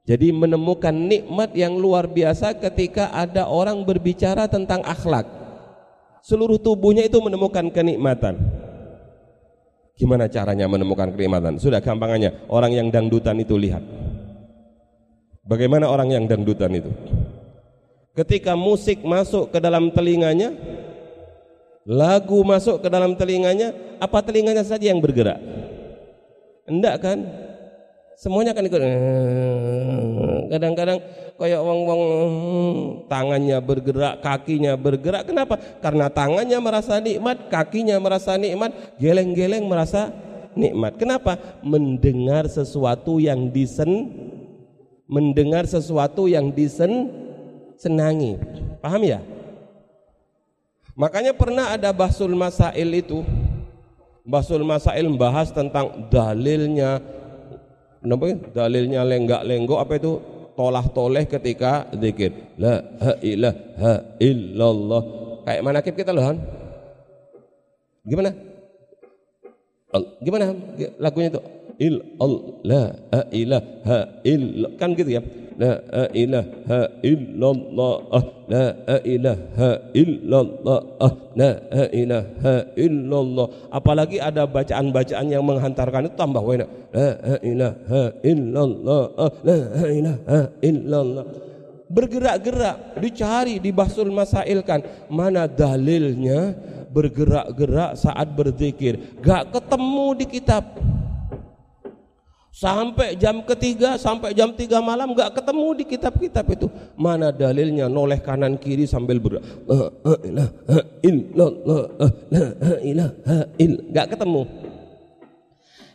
[0.06, 5.26] Jadi menemukan nikmat yang luar biasa ketika ada orang berbicara tentang akhlak.
[6.22, 8.38] Seluruh tubuhnya itu menemukan kenikmatan.
[9.98, 11.58] Gimana caranya menemukan kenikmatan?
[11.58, 13.82] Sudah gampangannya, orang yang dangdutan itu lihat.
[15.42, 16.90] Bagaimana orang yang dangdutan itu?
[18.14, 20.54] Ketika musik masuk ke dalam telinganya,
[21.86, 23.70] lagu masuk ke dalam telinganya,
[24.02, 25.38] apa telinganya saja yang bergerak?
[26.66, 27.18] Enggak kan?
[28.18, 28.80] Semuanya kan ikut.
[30.50, 30.98] Kadang-kadang
[31.38, 32.02] kayak wong-wong
[33.06, 35.30] tangannya bergerak, kakinya bergerak.
[35.30, 35.60] Kenapa?
[35.78, 40.10] Karena tangannya merasa nikmat, kakinya merasa nikmat, geleng-geleng merasa
[40.58, 40.96] nikmat.
[40.98, 41.38] Kenapa?
[41.62, 44.10] Mendengar sesuatu yang disen
[45.06, 47.10] mendengar sesuatu yang disen
[47.78, 48.34] senangi.
[48.82, 49.22] Paham ya?
[50.96, 53.20] Makanya pernah ada basul masail itu.
[54.24, 57.04] Basul masail membahas tentang dalilnya
[58.00, 58.36] apa ya?
[58.56, 60.12] Dalilnya lenggak-lenggok apa itu?
[60.56, 62.32] Tolah toleh ketika zikir.
[62.56, 62.80] La
[63.20, 65.02] ilaha illallah.
[65.44, 66.40] Kayak mana kita loh, Han?
[68.08, 68.30] Gimana?
[70.24, 70.44] Gimana
[70.96, 71.40] lagunya itu?
[71.76, 72.82] Il Allah la
[73.36, 74.00] ilaha
[74.80, 75.22] kan gitu ya
[75.56, 75.74] la
[76.12, 78.66] ilaha illallah la
[79.02, 80.80] ilaha illallah
[81.32, 81.52] la
[81.90, 83.46] ilaha illallah.
[83.72, 89.02] Apalagi ada bacaan-bacaan yang menghantarkan itu tambah enak la ilaha illallah
[89.44, 91.24] la ilaha illallah.
[91.86, 94.82] Bergerak-gerak dicari dibasul masailkan.
[95.06, 96.52] Mana dalilnya?
[96.90, 99.20] Bergerak-gerak saat berzikir.
[99.22, 100.64] Gak ketemu di kitab
[102.56, 106.72] Sampai jam ketiga, sampai jam tiga malam nggak ketemu di kitab-kitab itu.
[106.96, 109.44] Mana dalilnya noleh kanan kiri sambil ber
[113.92, 114.48] nggak ketemu.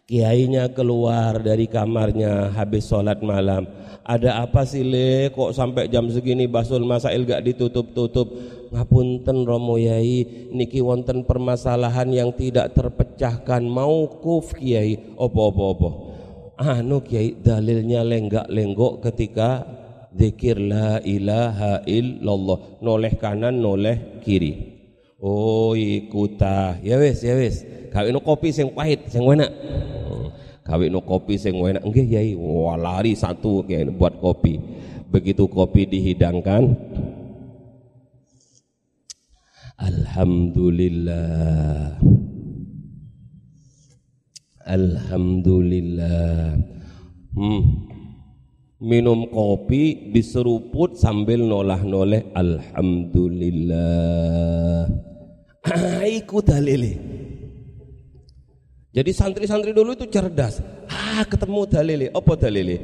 [0.06, 3.66] Kiainya keluar dari kamarnya habis sholat malam.
[4.06, 5.34] Ada apa sih le?
[5.34, 8.28] Kok sampai jam segini basul masail gak ditutup-tutup?
[8.70, 13.66] Ngapunten Romo Yai, niki wonten permasalahan yang tidak terpecahkan.
[13.66, 16.11] Mau kuf Kiai, opo-opo-opo
[16.62, 19.66] anu kiai dalilnya lenggak-lenggok ketika
[20.14, 24.82] zikir la ilaha illallah noleh kanan noleh kiri
[25.22, 26.82] Oh, iku ta.
[26.82, 27.62] Ya wis, ya wis.
[27.94, 29.54] Kawin kopi sing pahit, sing enak.
[30.66, 31.86] Kawin kopi sing enak.
[31.86, 32.34] Nggih, Yai.
[32.34, 34.58] Wah, lari satu kayak buat kopi.
[35.14, 36.74] Begitu kopi dihidangkan,
[39.78, 42.02] Alhamdulillah.
[44.66, 46.58] Alhamdulillah.
[47.38, 47.62] Hmm.
[48.82, 54.90] Minum kopi diseruput sambil nolah-noleh Alhamdulillah.
[55.72, 56.98] Ah, ikut dalile.
[58.92, 60.58] Jadi santri-santri dulu itu cerdas.
[60.90, 62.10] Ah, ketemu dalile.
[62.10, 62.82] Apa dalile?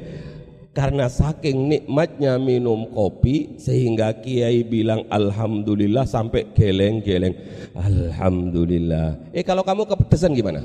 [0.77, 7.33] Karena saking nikmatnya minum kopi sehingga kiai bilang alhamdulillah sampai geleng-geleng.
[7.73, 9.33] Alhamdulillah.
[9.33, 10.61] Eh kalau kamu kepedesan gimana?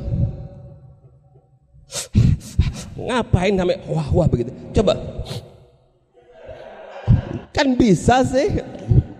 [3.09, 4.51] Ngapain sampai wah wah begitu?
[4.77, 4.95] Coba.
[7.53, 8.63] Kan bisa sih.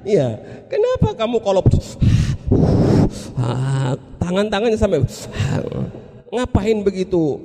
[0.03, 0.41] Iya.
[0.69, 1.63] Kenapa kamu kalau
[3.43, 5.05] ah, tangan-tangannya sampai
[6.35, 7.39] ngapain begitu?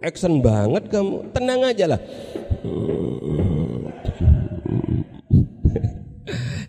[0.00, 2.00] action banget kamu tenang aja lah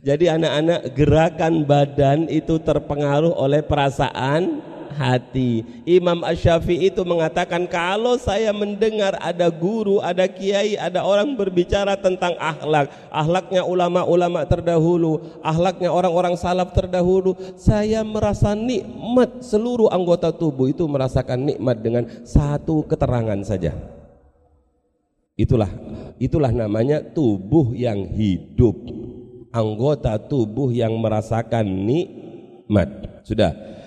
[0.03, 4.59] jadi anak-anak gerakan badan itu terpengaruh oleh perasaan
[4.91, 5.63] hati.
[5.87, 12.35] Imam Ash-Syafi'i itu mengatakan kalau saya mendengar ada guru, ada kiai, ada orang berbicara tentang
[12.37, 20.83] akhlak, akhlaknya ulama-ulama terdahulu, akhlaknya orang-orang salaf terdahulu, saya merasa nikmat seluruh anggota tubuh itu
[20.85, 23.73] merasakan nikmat dengan satu keterangan saja.
[25.39, 25.73] Itulah
[26.21, 28.77] itulah namanya tubuh yang hidup.
[29.51, 32.87] Anggota tubuh yang merasakan nikmat.
[33.25, 33.80] Sudah.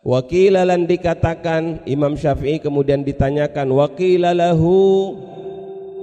[0.00, 4.80] Wakilalan dikatakan Imam Syafi'i kemudian ditanyakan wakilalahu?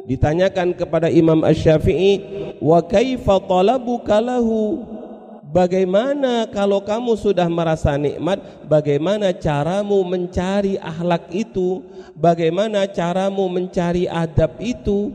[0.05, 2.21] Ditanyakan kepada Imam Asy-Syafi'i
[2.61, 4.85] wa kaifa talabuka lahu?
[5.49, 8.37] Bagaimana kalau kamu sudah merasa nikmat?
[8.69, 11.81] Bagaimana caramu mencari akhlak itu?
[12.13, 15.09] Bagaimana caramu mencari adab itu?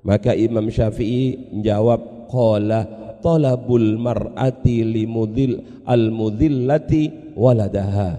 [0.00, 2.00] Maka Imam Syafi'i menjawab
[2.32, 2.88] Qala
[3.20, 8.18] talabul mar'ati limudil al-mudillati waladaha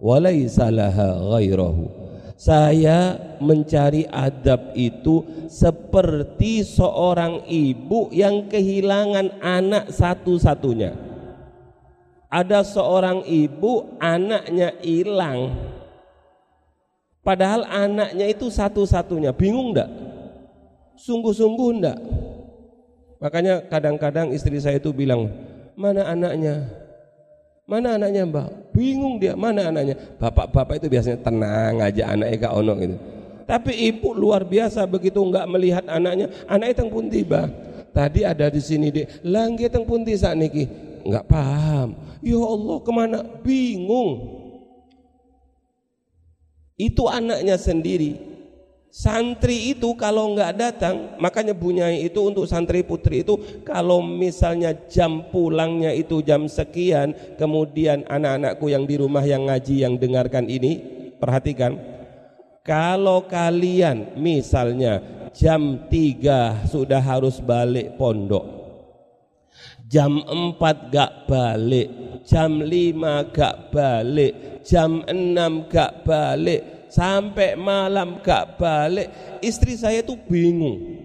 [0.00, 1.84] walaysa laha ghairahu.
[2.34, 10.96] Saya mencari adab itu seperti seorang ibu yang kehilangan anak satu-satunya.
[12.26, 15.54] Ada seorang ibu anaknya hilang.
[17.22, 19.30] Padahal anaknya itu satu-satunya.
[19.30, 19.88] Bingung enggak
[20.98, 21.98] sungguh-sungguh enggak
[23.24, 25.32] Makanya kadang-kadang istri saya itu bilang,
[25.80, 26.83] mana anaknya?
[27.64, 28.76] Mana anaknya mbak?
[28.76, 29.96] Bingung dia, mana anaknya?
[30.20, 32.96] Bapak-bapak itu biasanya tenang aja anaknya kak ono gitu.
[33.44, 37.48] Tapi ibu luar biasa begitu enggak melihat anaknya, anak itu pun tiba.
[37.94, 40.68] Tadi ada di sini deh, langit yang pun saat niki,
[41.08, 41.96] enggak paham.
[42.20, 43.18] Ya Allah ke mana?
[43.40, 44.12] Bingung.
[46.74, 48.33] Itu anaknya sendiri
[48.94, 53.34] Santri itu kalau nggak datang, makanya bunyai itu untuk santri putri itu
[53.66, 59.98] kalau misalnya jam pulangnya itu jam sekian, kemudian anak-anakku yang di rumah yang ngaji yang
[59.98, 60.78] dengarkan ini,
[61.18, 61.74] perhatikan.
[62.62, 65.02] Kalau kalian misalnya
[65.34, 68.46] jam 3 sudah harus balik pondok.
[69.90, 78.54] Jam 4 gak balik, jam 5 gak balik, jam 6 gak balik, sampai malam gak
[78.54, 79.10] balik
[79.42, 81.02] istri saya tuh bingung.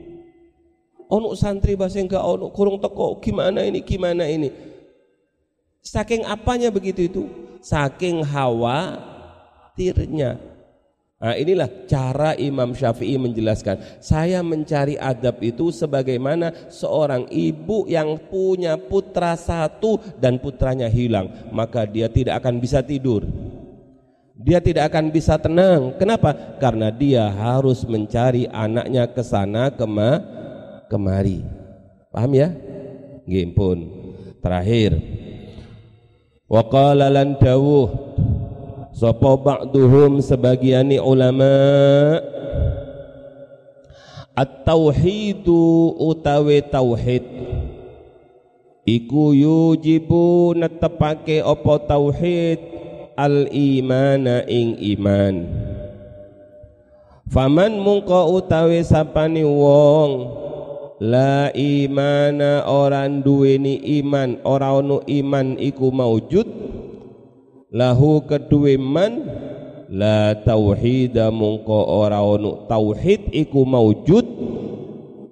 [1.09, 4.53] Ono santri bahasa enggak ono kurung teko gimana ini gimana ini?
[5.81, 7.25] Saking apanya begitu itu?
[7.65, 9.39] Saking khawatirnya
[11.19, 13.99] Nah inilah cara Imam Syafi'i menjelaskan.
[13.99, 21.83] Saya mencari adab itu sebagaimana seorang ibu yang punya putra satu dan putranya hilang Maka
[21.83, 23.27] dia tidak akan bisa tidur
[24.39, 25.99] dia tidak akan bisa tenang.
[25.99, 26.31] Kenapa?
[26.63, 30.23] Karena dia harus mencari anaknya ke sana kema
[30.87, 31.43] kemari.
[32.07, 32.47] Paham ya?
[33.27, 33.77] Nggih pun.
[34.39, 34.95] Terakhir.
[36.47, 37.91] Wa qala lan dawuh
[38.95, 41.51] sapa ba'duhum sebagiani ulama
[44.33, 47.21] at-tauhidu utawi tauhid
[48.87, 52.78] iku yujibu netepake apa tauhid
[53.19, 55.43] al imana ing iman.
[57.27, 60.11] Faman mungko utawi sapani wong
[61.03, 66.47] la imana orang duweni iman ora ono iman iku maujud
[67.69, 69.29] lahu kedue man
[69.93, 74.25] la tauhida mungko ora ono tauhid iku maujud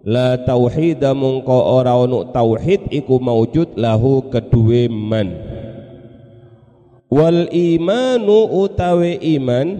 [0.06, 5.47] la tauhida mungko ora ono tauhid iku maujud lahu kedue man
[7.08, 9.80] wal imanu utawi iman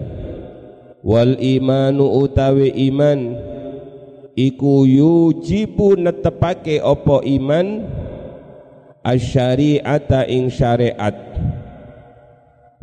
[1.04, 3.36] wal imanu utawi iman
[4.32, 7.84] iku yujibu netepake opo iman
[9.04, 11.16] asyari'ata ing syariat.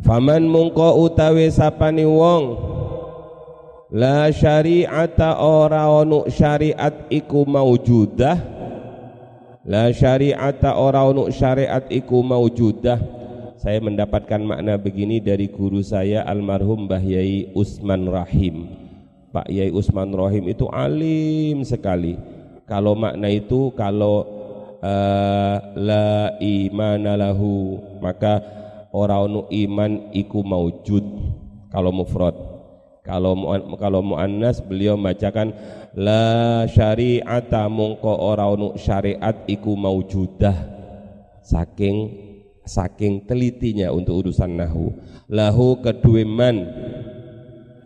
[0.06, 2.44] Faman mungko utawi sapani wong
[3.90, 8.38] la syari'ata ora ono syariat iku maujudah
[9.66, 13.02] la syari'ata ora ono syariat iku maujudah
[13.66, 18.70] saya mendapatkan makna begini dari guru saya almarhum Mbah Yai Usman Rahim.
[19.34, 22.14] Pak Yai Usman Rahim itu alim sekali.
[22.70, 24.22] Kalau makna itu kalau
[24.86, 28.38] uh, la imana lahu maka
[28.94, 31.02] orang iman iku maujud.
[31.74, 32.38] Kalau mufrad.
[33.02, 33.34] Kalau
[33.82, 35.58] kalau muannas beliau membacakan
[35.98, 40.54] la syari'ata mungko orang syariat iku maujudah.
[41.42, 42.25] Saking
[42.66, 44.92] saking telitinya untuk urusan nahu.
[45.30, 46.70] Lahu kedue man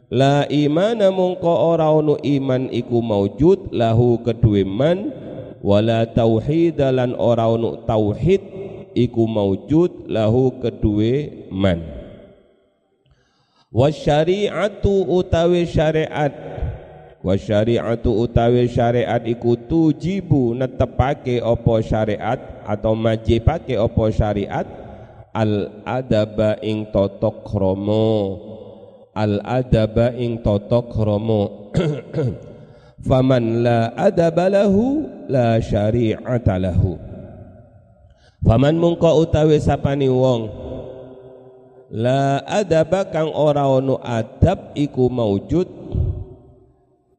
[0.10, 5.14] la imana mungko ora ono iman iku maujud lahu kedue man
[5.62, 8.42] wala tauhid lan ora ono tauhid
[8.98, 11.86] iku maujud lahu kedue man
[13.70, 16.34] wasyari'atu utawi syariat
[17.20, 24.68] wa syari'atu utawi syariat iku tujibu netepake opo syariat atau majibake opo syariat.
[25.30, 28.10] Al adaba ing totok kromo.
[29.14, 31.70] Al adaba ing totok kromo.
[33.08, 36.98] Faman la adaba lahu la syari'ata lahu.
[38.42, 40.50] Faman mungko utawi sapani wong
[41.92, 45.79] la adaba kang ora ono adab iku maujud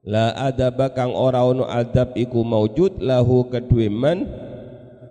[0.00, 4.24] la adaba kang ora ono adab iku maujud lahu kedue man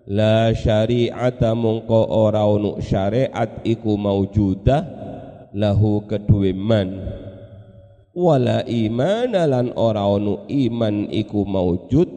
[0.10, 4.82] la syari'ata mongko ora ono syariat iku maujudah
[5.54, 7.06] lahu kedue man
[8.18, 12.10] wala iman lan ora ono iman iku maujud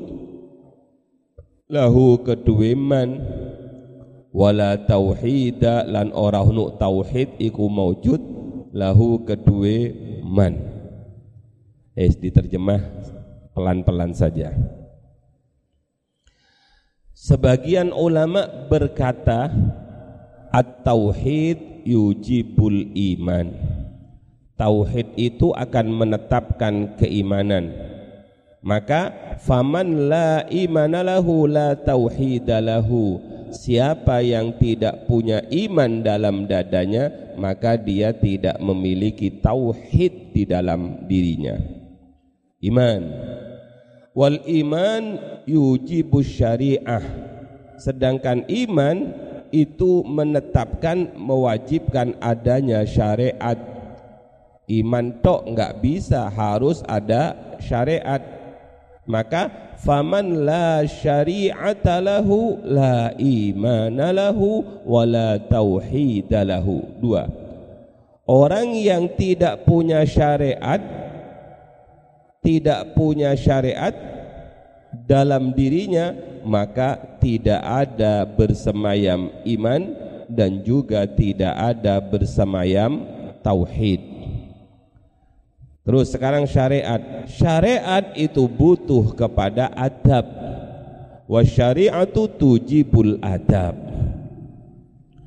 [1.68, 3.20] lahu kedue man
[4.32, 8.20] wala tauhida lan ora ono tauhid iku maujud
[8.72, 9.92] lahu kedue
[10.24, 10.71] man
[11.92, 12.80] Eh diterjemah
[13.52, 14.48] pelan-pelan saja.
[17.12, 19.52] Sebagian ulama berkata
[20.48, 23.52] at-tauhid yujibul iman.
[24.56, 27.76] Tauhid itu akan menetapkan keimanan.
[28.64, 33.20] Maka faman la imana lahu la tauhida lahu.
[33.52, 41.81] Siapa yang tidak punya iman dalam dadanya, maka dia tidak memiliki tauhid di dalam dirinya
[42.62, 43.02] iman.
[44.12, 45.02] Wal iman
[45.48, 47.02] yujibu syariah.
[47.80, 48.96] Sedangkan iman
[49.52, 53.58] itu menetapkan mewajibkan adanya syariat.
[54.70, 58.22] Iman tok enggak bisa harus ada syariat.
[59.02, 66.86] Maka faman la syari'ata lahu la imana lahu wala tauhida lahu.
[67.02, 67.26] Dua.
[68.22, 70.78] Orang yang tidak punya syariat
[72.42, 73.94] tidak punya syariat
[75.06, 76.12] dalam dirinya
[76.42, 79.94] maka tidak ada bersemayam iman
[80.26, 83.06] dan juga tidak ada bersemayam
[83.46, 84.02] tauhid.
[85.82, 87.26] Terus sekarang syariat.
[87.26, 90.26] Syariat itu butuh kepada adab.
[91.26, 93.74] Wasyariatu tujibul adab.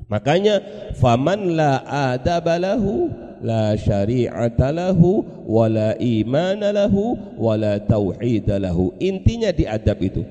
[0.06, 0.62] Makanya
[0.96, 1.82] faman la
[2.14, 8.94] adabalahu la syari'ata lahu wala imana lahu wala tauhid lahu.
[9.02, 10.22] Intinya di adab itu.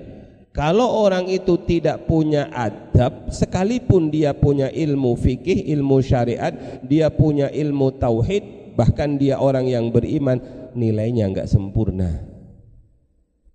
[0.56, 7.52] Kalau orang itu tidak punya adab sekalipun dia punya ilmu fikih ilmu syariat dia punya
[7.52, 10.40] ilmu tauhid bahkan dia orang yang beriman
[10.72, 12.24] nilainya enggak sempurna.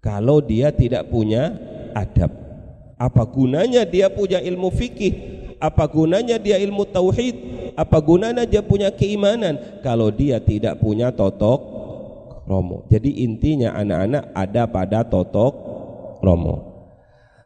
[0.04, 1.56] Kalau dia tidak punya
[1.96, 2.36] adab
[3.00, 7.36] apa gunanya dia punya ilmu fikih apa gunanya dia ilmu tauhid
[7.76, 11.60] apa gunanya dia punya keimanan kalau dia tidak punya totok
[12.50, 12.82] romo.
[12.90, 15.52] Jadi intinya anak-anak ada pada totok
[16.24, 16.66] romo.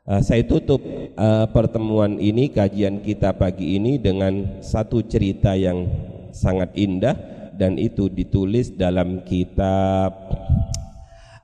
[0.04, 0.84] Uh, saya tutup
[1.16, 5.88] uh, pertemuan ini kajian kita pagi ini dengan satu cerita yang
[6.28, 7.16] sangat indah
[7.56, 10.12] dan itu ditulis dalam kitab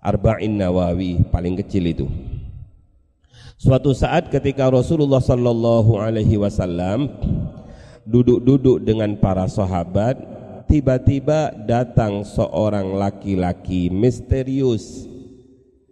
[0.00, 2.06] Arba'in Nawawi paling kecil itu.
[3.60, 7.12] Suatu saat ketika Rasulullah sallallahu alaihi wasallam
[8.08, 10.16] duduk-duduk dengan para sahabat
[10.64, 15.04] tiba-tiba datang seorang laki-laki misterius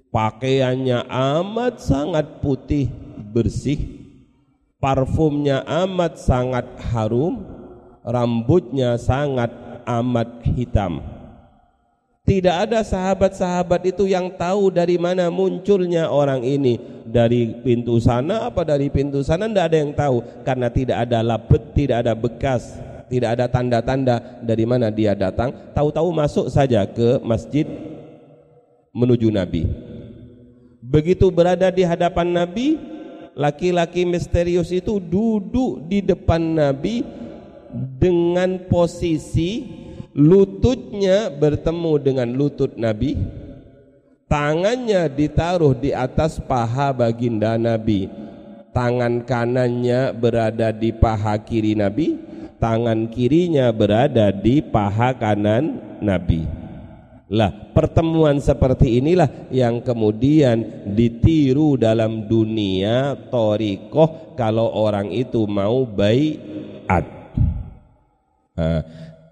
[0.09, 2.89] pakaiannya amat sangat putih
[3.37, 3.77] bersih
[4.81, 7.45] parfumnya amat sangat harum
[8.01, 9.53] rambutnya sangat
[9.85, 11.18] amat hitam.
[12.29, 16.77] Tidak ada sahabat-sahabat itu yang tahu dari mana munculnya orang ini
[17.09, 21.63] dari pintu sana apa dari pintu sana tidak ada yang tahu karena tidak ada labet,
[21.73, 22.77] tidak ada bekas,
[23.09, 25.57] tidak ada tanda-tanda dari mana dia datang.
[25.73, 27.65] Tahu-tahu masuk saja ke masjid
[28.93, 29.65] menuju Nabi.
[30.85, 32.77] Begitu berada di hadapan Nabi,
[33.33, 37.01] laki-laki misterius itu duduk di depan Nabi
[37.97, 39.78] dengan posisi
[40.19, 43.15] lututnya bertemu dengan lutut Nabi.
[44.27, 48.11] Tangannya ditaruh di atas paha baginda Nabi.
[48.75, 52.19] Tangan kanannya berada di paha kiri Nabi.
[52.59, 56.45] Tangan kirinya berada di paha kanan Nabi.
[57.31, 67.05] Lah pertemuan seperti inilah yang kemudian ditiru dalam dunia torikoh kalau orang itu mau bayat.
[68.59, 68.83] Uh,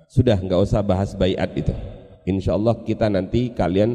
[0.07, 1.75] sudah nggak usah bahas bayat itu.
[2.27, 3.95] Insya Allah kita nanti kalian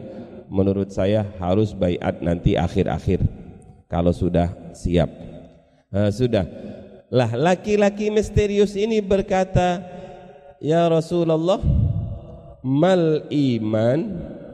[0.51, 3.24] menurut saya harus bayat nanti akhir-akhir
[3.91, 5.12] kalau sudah siap.
[5.91, 6.47] Uh, sudah.
[7.12, 9.84] Lah laki-laki misterius ini berkata,
[10.64, 11.59] Ya Rasulullah,
[12.64, 13.99] mal iman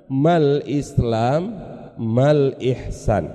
[0.08, 1.52] mal islam
[2.00, 3.28] mal ihsan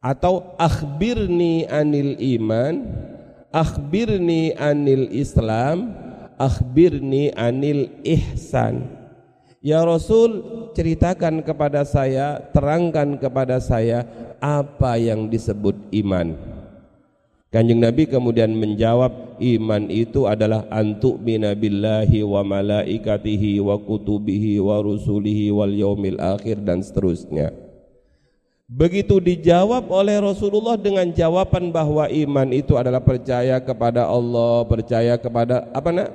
[0.00, 2.88] atau akhbirni anil iman
[3.52, 5.92] akhbirni anil islam
[6.40, 9.02] akhbirni anil ihsan
[9.64, 10.44] Ya Rasul
[10.76, 14.04] ceritakan kepada saya terangkan kepada saya
[14.36, 15.72] apa yang disebut
[16.04, 16.36] iman
[17.54, 25.54] Kanjeng Nabi kemudian menjawab iman itu adalah antuk billahi wa malaikatihi wa kutubihi wa rusulihi
[25.54, 27.54] wal yaumil akhir dan seterusnya.
[28.66, 35.70] Begitu dijawab oleh Rasulullah dengan jawaban bahwa iman itu adalah percaya kepada Allah, percaya kepada
[35.70, 36.10] apa nak?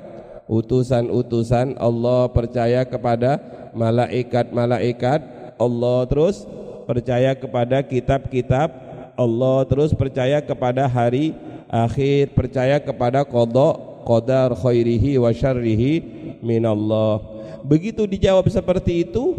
[0.50, 3.38] Utusan-utusan Allah, percaya kepada
[3.70, 5.54] malaikat-malaikat.
[5.54, 6.42] Allah terus
[6.90, 8.74] percaya kepada kitab-kitab.
[9.14, 11.38] Allah terus percaya kepada hari
[11.70, 12.34] akhir.
[12.34, 16.02] Percaya kepada kodok qadar khairihi wa syarrihi
[16.42, 17.22] minallah.
[17.62, 19.36] Begitu dijawab seperti itu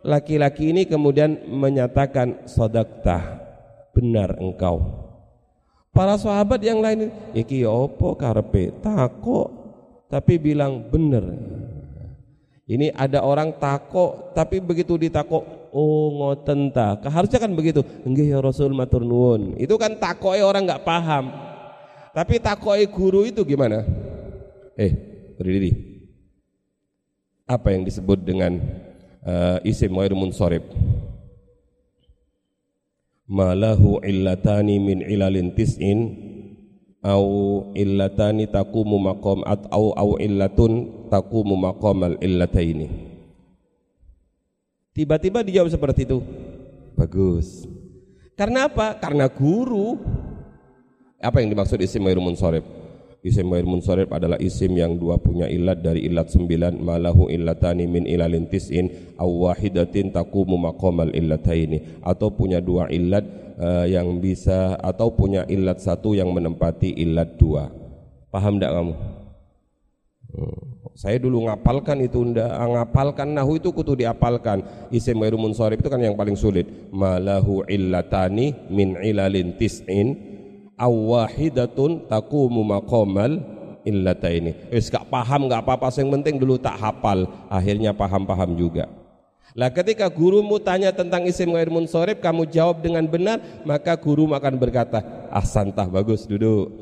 [0.00, 3.42] laki-laki ini kemudian menyatakan sodakta
[3.90, 5.04] benar engkau.
[5.94, 9.63] Para sahabat yang lain iki opo karpe tako
[10.14, 11.26] tapi bilang benar
[12.64, 16.96] ini ada orang tako tapi begitu ditako oh ngoten ta.
[17.10, 17.84] Harusnya kan begitu.
[18.06, 19.58] Nggih ya Rasul matur nuwun.
[19.60, 21.28] Itu kan takoe orang nggak paham.
[22.14, 23.82] Tapi takoe guru itu gimana?
[24.78, 24.94] Eh
[25.34, 25.74] berdiri
[27.44, 28.56] apa yang disebut dengan
[29.26, 30.64] uh, isim ghair munsorib?
[33.28, 36.23] Malahu illatani min ilalin tis'in
[37.04, 43.14] au illatani takumu maqam at au au illatun takumu maqamal illataini
[44.94, 46.22] Tiba-tiba dijawab seperti itu.
[46.94, 47.66] Bagus.
[48.38, 48.94] Karena apa?
[49.02, 49.98] Karena guru.
[51.18, 52.62] Apa yang dimaksud isim ghair munsorib?
[53.26, 58.06] Isim ghair munsorib adalah isim yang dua punya ilat dari ilat sembilan malahu illatani min
[58.06, 65.10] ilalin tis'in aw wahidatin taqumu maqamal illataini atau punya dua ilat uh, yang bisa atau
[65.12, 67.70] punya ilat satu yang menempati ilat dua.
[68.30, 68.94] Paham tidak kamu?
[70.34, 70.62] Hmm.
[70.94, 74.62] Saya dulu ngapalkan itu ndak ngapalkan nahu itu kutu diapalkan.
[74.94, 76.70] Isim ghairu munsharif itu kan yang paling sulit.
[76.94, 80.14] Malahu illatani min ilalin tis'in
[80.78, 83.42] aw wahidatun taqumu maqamal
[83.82, 84.70] illataini.
[84.70, 88.88] Wis gak paham gak apa-apa, yang penting dulu tak hafal, akhirnya paham-paham juga.
[89.54, 94.54] Lah ketika gurumu tanya tentang isim ghair munsharif, kamu jawab dengan benar, maka guru akan
[94.58, 96.74] berkata, "Ahsantah, bagus, duduk."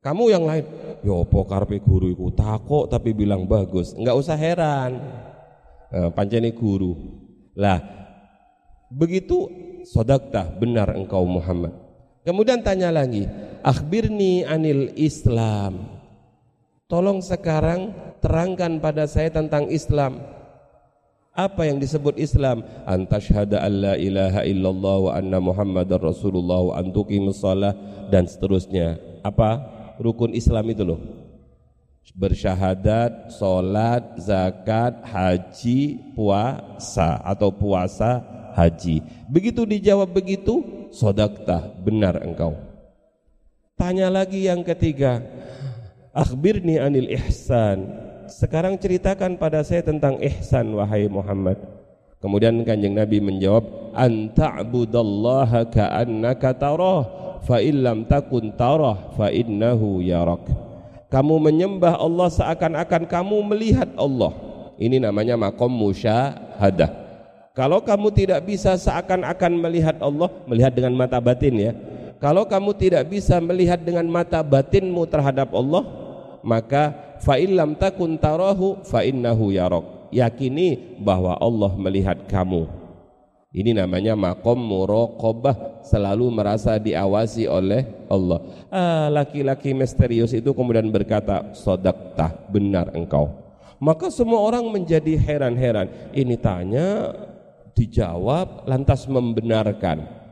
[0.00, 0.64] Kamu yang lain,
[1.04, 3.96] ya apa karepe guru iku takok tapi bilang bagus.
[3.96, 5.00] Enggak usah heran.
[5.88, 6.92] Nah, pancene guru.
[7.56, 7.80] Lah,
[8.92, 9.48] begitu
[9.84, 11.72] sodakta benar engkau Muhammad.
[12.24, 13.28] Kemudian tanya lagi,
[13.60, 15.92] akhbirni anil Islam.
[16.88, 20.20] Tolong sekarang terangkan pada saya tentang Islam.
[21.34, 22.62] Apa yang disebut Islam?
[22.86, 27.42] Antashhada an la ilaha illallah wa anna muhammadar rasulullah wa antuqimus
[28.08, 29.02] dan seterusnya.
[29.26, 29.74] Apa?
[29.98, 30.98] rukun Islam itu loh
[32.14, 38.22] bersyahadat, sholat, zakat, haji, puasa atau puasa,
[38.54, 39.02] haji.
[39.26, 40.62] Begitu dijawab begitu,
[40.94, 42.54] sodakta, benar engkau.
[43.74, 45.26] Tanya lagi yang ketiga,
[46.14, 48.03] akhbirni anil ihsan.
[48.28, 51.60] Sekarang ceritakan pada saya tentang ihsan wahai Muhammad.
[52.24, 57.04] Kemudian kanjeng Nabi menjawab, anta'budallaha ka'annaka tarah
[57.44, 60.48] fa illam takun tarah fa innahu yarak
[61.12, 64.32] Kamu menyembah Allah seakan-akan kamu melihat Allah.
[64.80, 66.90] Ini namanya makom musyahadah.
[67.54, 71.72] Kalau kamu tidak bisa seakan-akan melihat Allah, melihat dengan mata batin ya.
[72.18, 75.86] Kalau kamu tidak bisa melihat dengan mata batinmu terhadap Allah,
[76.42, 80.12] maka fa illam takun tarahu fa innahu yarok.
[80.12, 82.70] Yakini bahwa Allah melihat kamu.
[83.54, 88.42] Ini namanya makom muraqabah selalu merasa diawasi oleh Allah.
[88.66, 93.30] Ah, laki-laki misterius itu kemudian berkata, "Sodakta, benar engkau."
[93.78, 95.86] Maka semua orang menjadi heran-heran.
[96.10, 97.14] Ini tanya,
[97.78, 100.23] dijawab, lantas membenarkan.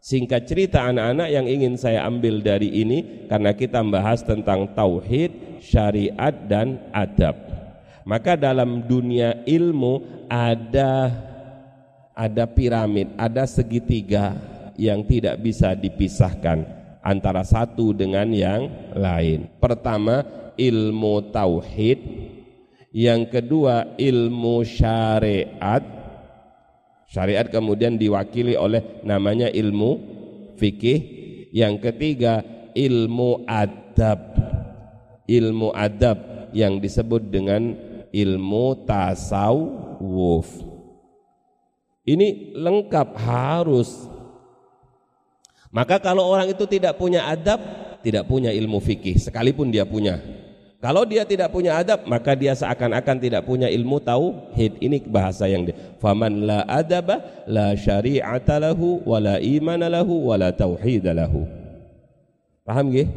[0.00, 6.32] Singkat cerita anak-anak yang ingin saya ambil dari ini karena kita membahas tentang tauhid, syariat
[6.48, 7.36] dan adab.
[8.08, 11.12] Maka dalam dunia ilmu ada
[12.16, 14.36] ada piramid, ada segitiga
[14.80, 16.64] yang tidak bisa dipisahkan
[17.04, 19.52] antara satu dengan yang lain.
[19.60, 20.24] Pertama,
[20.56, 22.00] ilmu tauhid,
[22.88, 25.99] yang kedua ilmu syariat.
[27.10, 29.98] Syariat kemudian diwakili oleh namanya ilmu
[30.54, 31.18] fikih.
[31.50, 34.38] Yang ketiga, ilmu adab.
[35.26, 37.74] Ilmu adab yang disebut dengan
[38.14, 40.46] ilmu tasawuf.
[42.06, 44.06] Ini lengkap harus.
[45.74, 47.58] Maka kalau orang itu tidak punya adab,
[48.06, 50.18] tidak punya ilmu fikih sekalipun dia punya.
[50.80, 54.80] Kalau dia tidak punya adab, maka dia seakan-akan tidak punya ilmu tauhid.
[54.80, 55.76] Ini bahasa yang dia.
[56.00, 61.44] Faman la adaba la syari'ata lahu wa la imana lahu wa la tauhid lahu.
[62.64, 63.08] Paham nggih?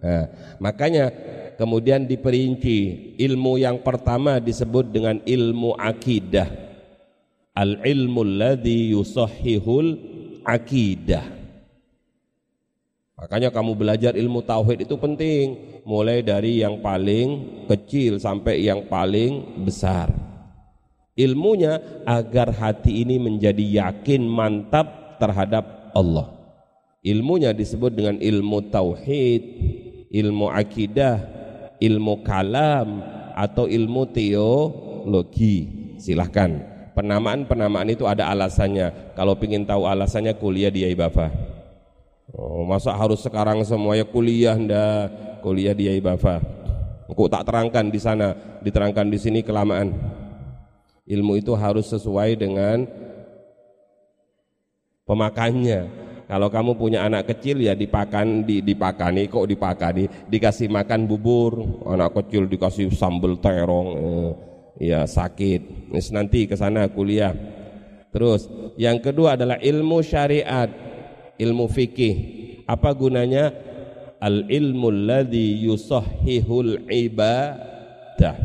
[0.00, 0.24] Nah,
[0.62, 1.10] makanya
[1.58, 6.48] kemudian diperinci ilmu yang pertama disebut dengan ilmu akidah
[7.52, 8.94] al ilmu alladhi
[10.46, 11.39] akidah
[13.20, 19.60] makanya kamu belajar ilmu tauhid itu penting mulai dari yang paling kecil sampai yang paling
[19.68, 20.08] besar
[21.12, 26.32] ilmunya agar hati ini menjadi yakin mantap terhadap Allah
[27.04, 29.42] ilmunya disebut dengan ilmu tauhid
[30.08, 31.20] ilmu akidah
[31.76, 33.04] ilmu kalam
[33.36, 35.68] atau ilmu teologi
[36.00, 39.16] silahkan penamaan-penamaan itu ada alasannya.
[39.16, 41.49] Kalau ingin tahu alasannya kuliah di Aibafa.
[42.30, 45.10] Oh, masa harus sekarang semuanya kuliah ndak?
[45.42, 46.38] Kuliah di Aibafa.
[47.10, 49.90] Kok tak terangkan di sana, diterangkan di sini kelamaan.
[51.10, 52.86] Ilmu itu harus sesuai dengan
[55.02, 55.90] pemakannya.
[56.30, 62.14] Kalau kamu punya anak kecil ya dipakan di, dipakani kok dipakani dikasih makan bubur anak
[62.14, 64.30] kecil dikasih sambal terong eh
[64.78, 67.34] ya sakit nanti ke sana kuliah
[68.14, 68.46] terus
[68.78, 70.70] yang kedua adalah ilmu syariat
[71.40, 72.16] ilmu fikih.
[72.68, 73.56] Apa gunanya?
[74.20, 78.36] Al ilmu alladhi yusahhihul ibadah.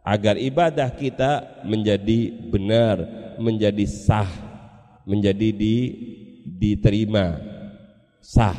[0.00, 2.96] Agar ibadah kita menjadi benar
[3.36, 4.46] menjadi sah
[5.06, 5.76] menjadi di,
[6.44, 7.38] diterima.
[8.18, 8.58] Sah.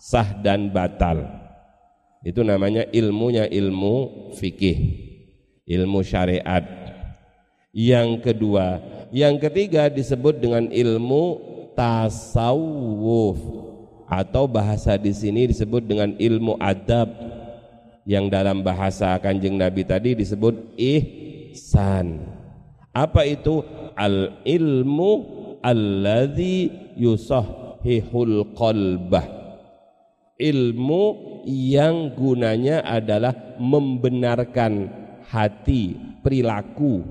[0.00, 1.26] Sah dan batal.
[2.24, 4.78] Itu namanya ilmunya ilmu fikih.
[5.68, 6.64] Ilmu syariat.
[7.70, 8.80] Yang kedua,
[9.14, 11.24] yang ketiga disebut dengan ilmu
[11.80, 13.40] tasawuf
[14.04, 17.08] atau bahasa di sini disebut dengan ilmu adab
[18.04, 22.20] yang dalam bahasa Kanjeng Nabi tadi disebut ihsan.
[22.92, 23.64] Apa itu?
[23.96, 25.10] Al ilmu
[25.64, 26.68] alladzi
[27.00, 29.24] yusahhihul qalbah.
[30.40, 31.04] Ilmu
[31.48, 34.88] yang gunanya adalah membenarkan
[35.28, 37.04] hati, perilaku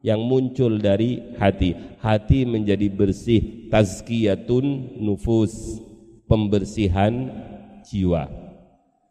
[0.00, 1.76] yang muncul dari hati.
[2.00, 5.80] Hati menjadi bersih, tazkiyatun nufus,
[6.26, 7.30] pembersihan
[7.86, 8.28] jiwa.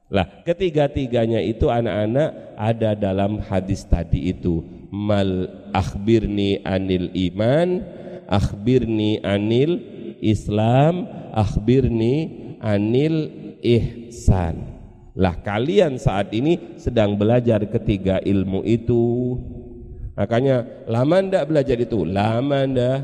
[0.10, 4.66] Lah, ketiga-tiganya itu anak-anak ada dalam hadis tadi itu.
[4.90, 7.86] Mal akhbirni anil iman,
[8.26, 9.78] akhbirni anil
[10.18, 12.16] Islam, akhbirni
[12.58, 13.30] anil
[13.62, 14.82] ihsan.
[15.20, 19.36] Lah kalian saat ini sedang belajar ketiga ilmu itu.
[20.16, 22.02] Makanya lama ndak belajar itu?
[22.08, 23.00] Lama ndak.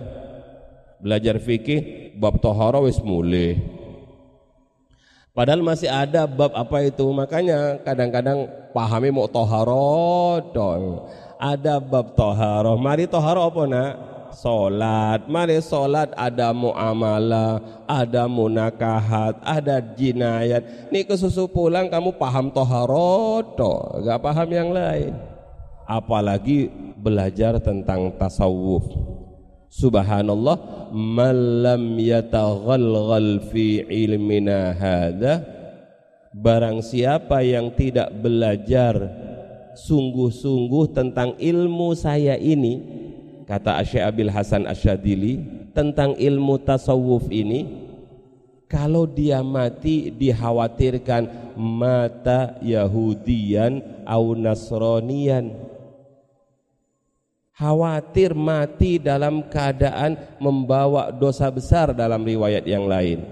[0.99, 3.59] Belajar fikih bab tohara wis mulai.
[5.35, 7.03] Padahal masih ada bab apa itu.
[7.11, 11.11] Makanya kadang-kadang pahami mau tohara dong.
[11.35, 12.71] Ada bab tohara.
[12.79, 13.91] Mari tohara apa nak?
[14.35, 20.91] Solat, mari solat ada muamalah, ada munakahat, ada jinayat.
[20.91, 25.15] Nih kesusu pulang kamu paham toharoto, gak paham yang lain.
[25.87, 26.67] Apalagi
[26.99, 29.14] belajar tentang tasawuf.
[29.69, 35.43] Subhanallah, malam yataghalghal fi ilmina hadha
[36.35, 38.95] barang siapa yang tidak belajar
[39.75, 42.83] sungguh-sungguh tentang ilmu saya ini
[43.47, 45.39] kata Syekh Abil Hasan Asyadili
[45.71, 47.87] tentang ilmu tasawuf ini
[48.67, 55.74] kalau dia mati dikhawatirkan mata Yahudian au Nasronian
[57.55, 63.23] khawatir mati dalam keadaan membawa dosa besar dalam riwayat yang lain.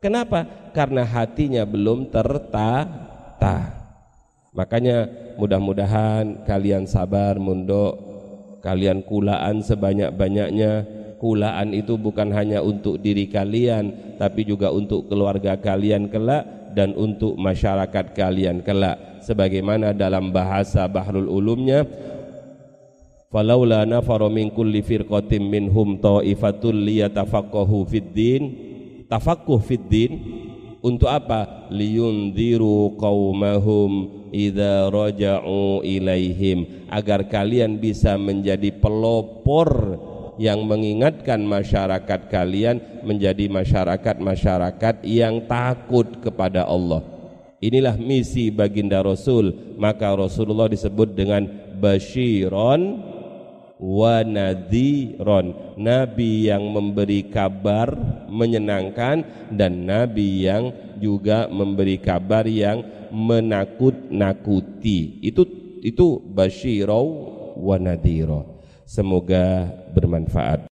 [0.00, 0.72] Kenapa?
[0.72, 3.56] Karena hatinya belum tertata.
[4.52, 7.96] Makanya mudah-mudahan kalian sabar mundok,
[8.64, 11.00] kalian kulaan sebanyak-banyaknya.
[11.20, 17.36] Kulaan itu bukan hanya untuk diri kalian, tapi juga untuk keluarga kalian kelak dan untuk
[17.36, 19.20] masyarakat kalian kelak.
[19.20, 21.84] Sebagaimana dalam bahasa Bahrul Ulumnya,
[23.30, 28.42] falaula nafara min kulli firqatin minhum ta'ifatul liyatafaqahu fid din.
[29.06, 30.12] Tafaqquh fid din.
[30.82, 31.70] Untuk apa?
[31.70, 36.90] Liyunziru qaumahum idza raja'u ilaihim.
[36.90, 39.70] Agar kalian bisa menjadi pelopor
[40.40, 47.04] yang mengingatkan masyarakat kalian menjadi masyarakat-masyarakat yang takut kepada Allah.
[47.60, 51.44] Inilah misi baginda Rasul, maka Rasulullah disebut dengan
[51.76, 53.04] basyiron
[53.80, 55.56] wa nadhiron.
[55.80, 57.96] Nabi yang memberi kabar
[58.28, 60.68] menyenangkan dan nabi yang
[61.00, 65.24] juga memberi kabar yang menakut-nakuti.
[65.24, 65.48] Itu
[65.80, 67.06] itu basyirau
[67.56, 67.80] wa
[68.84, 70.68] semoga bermanfaat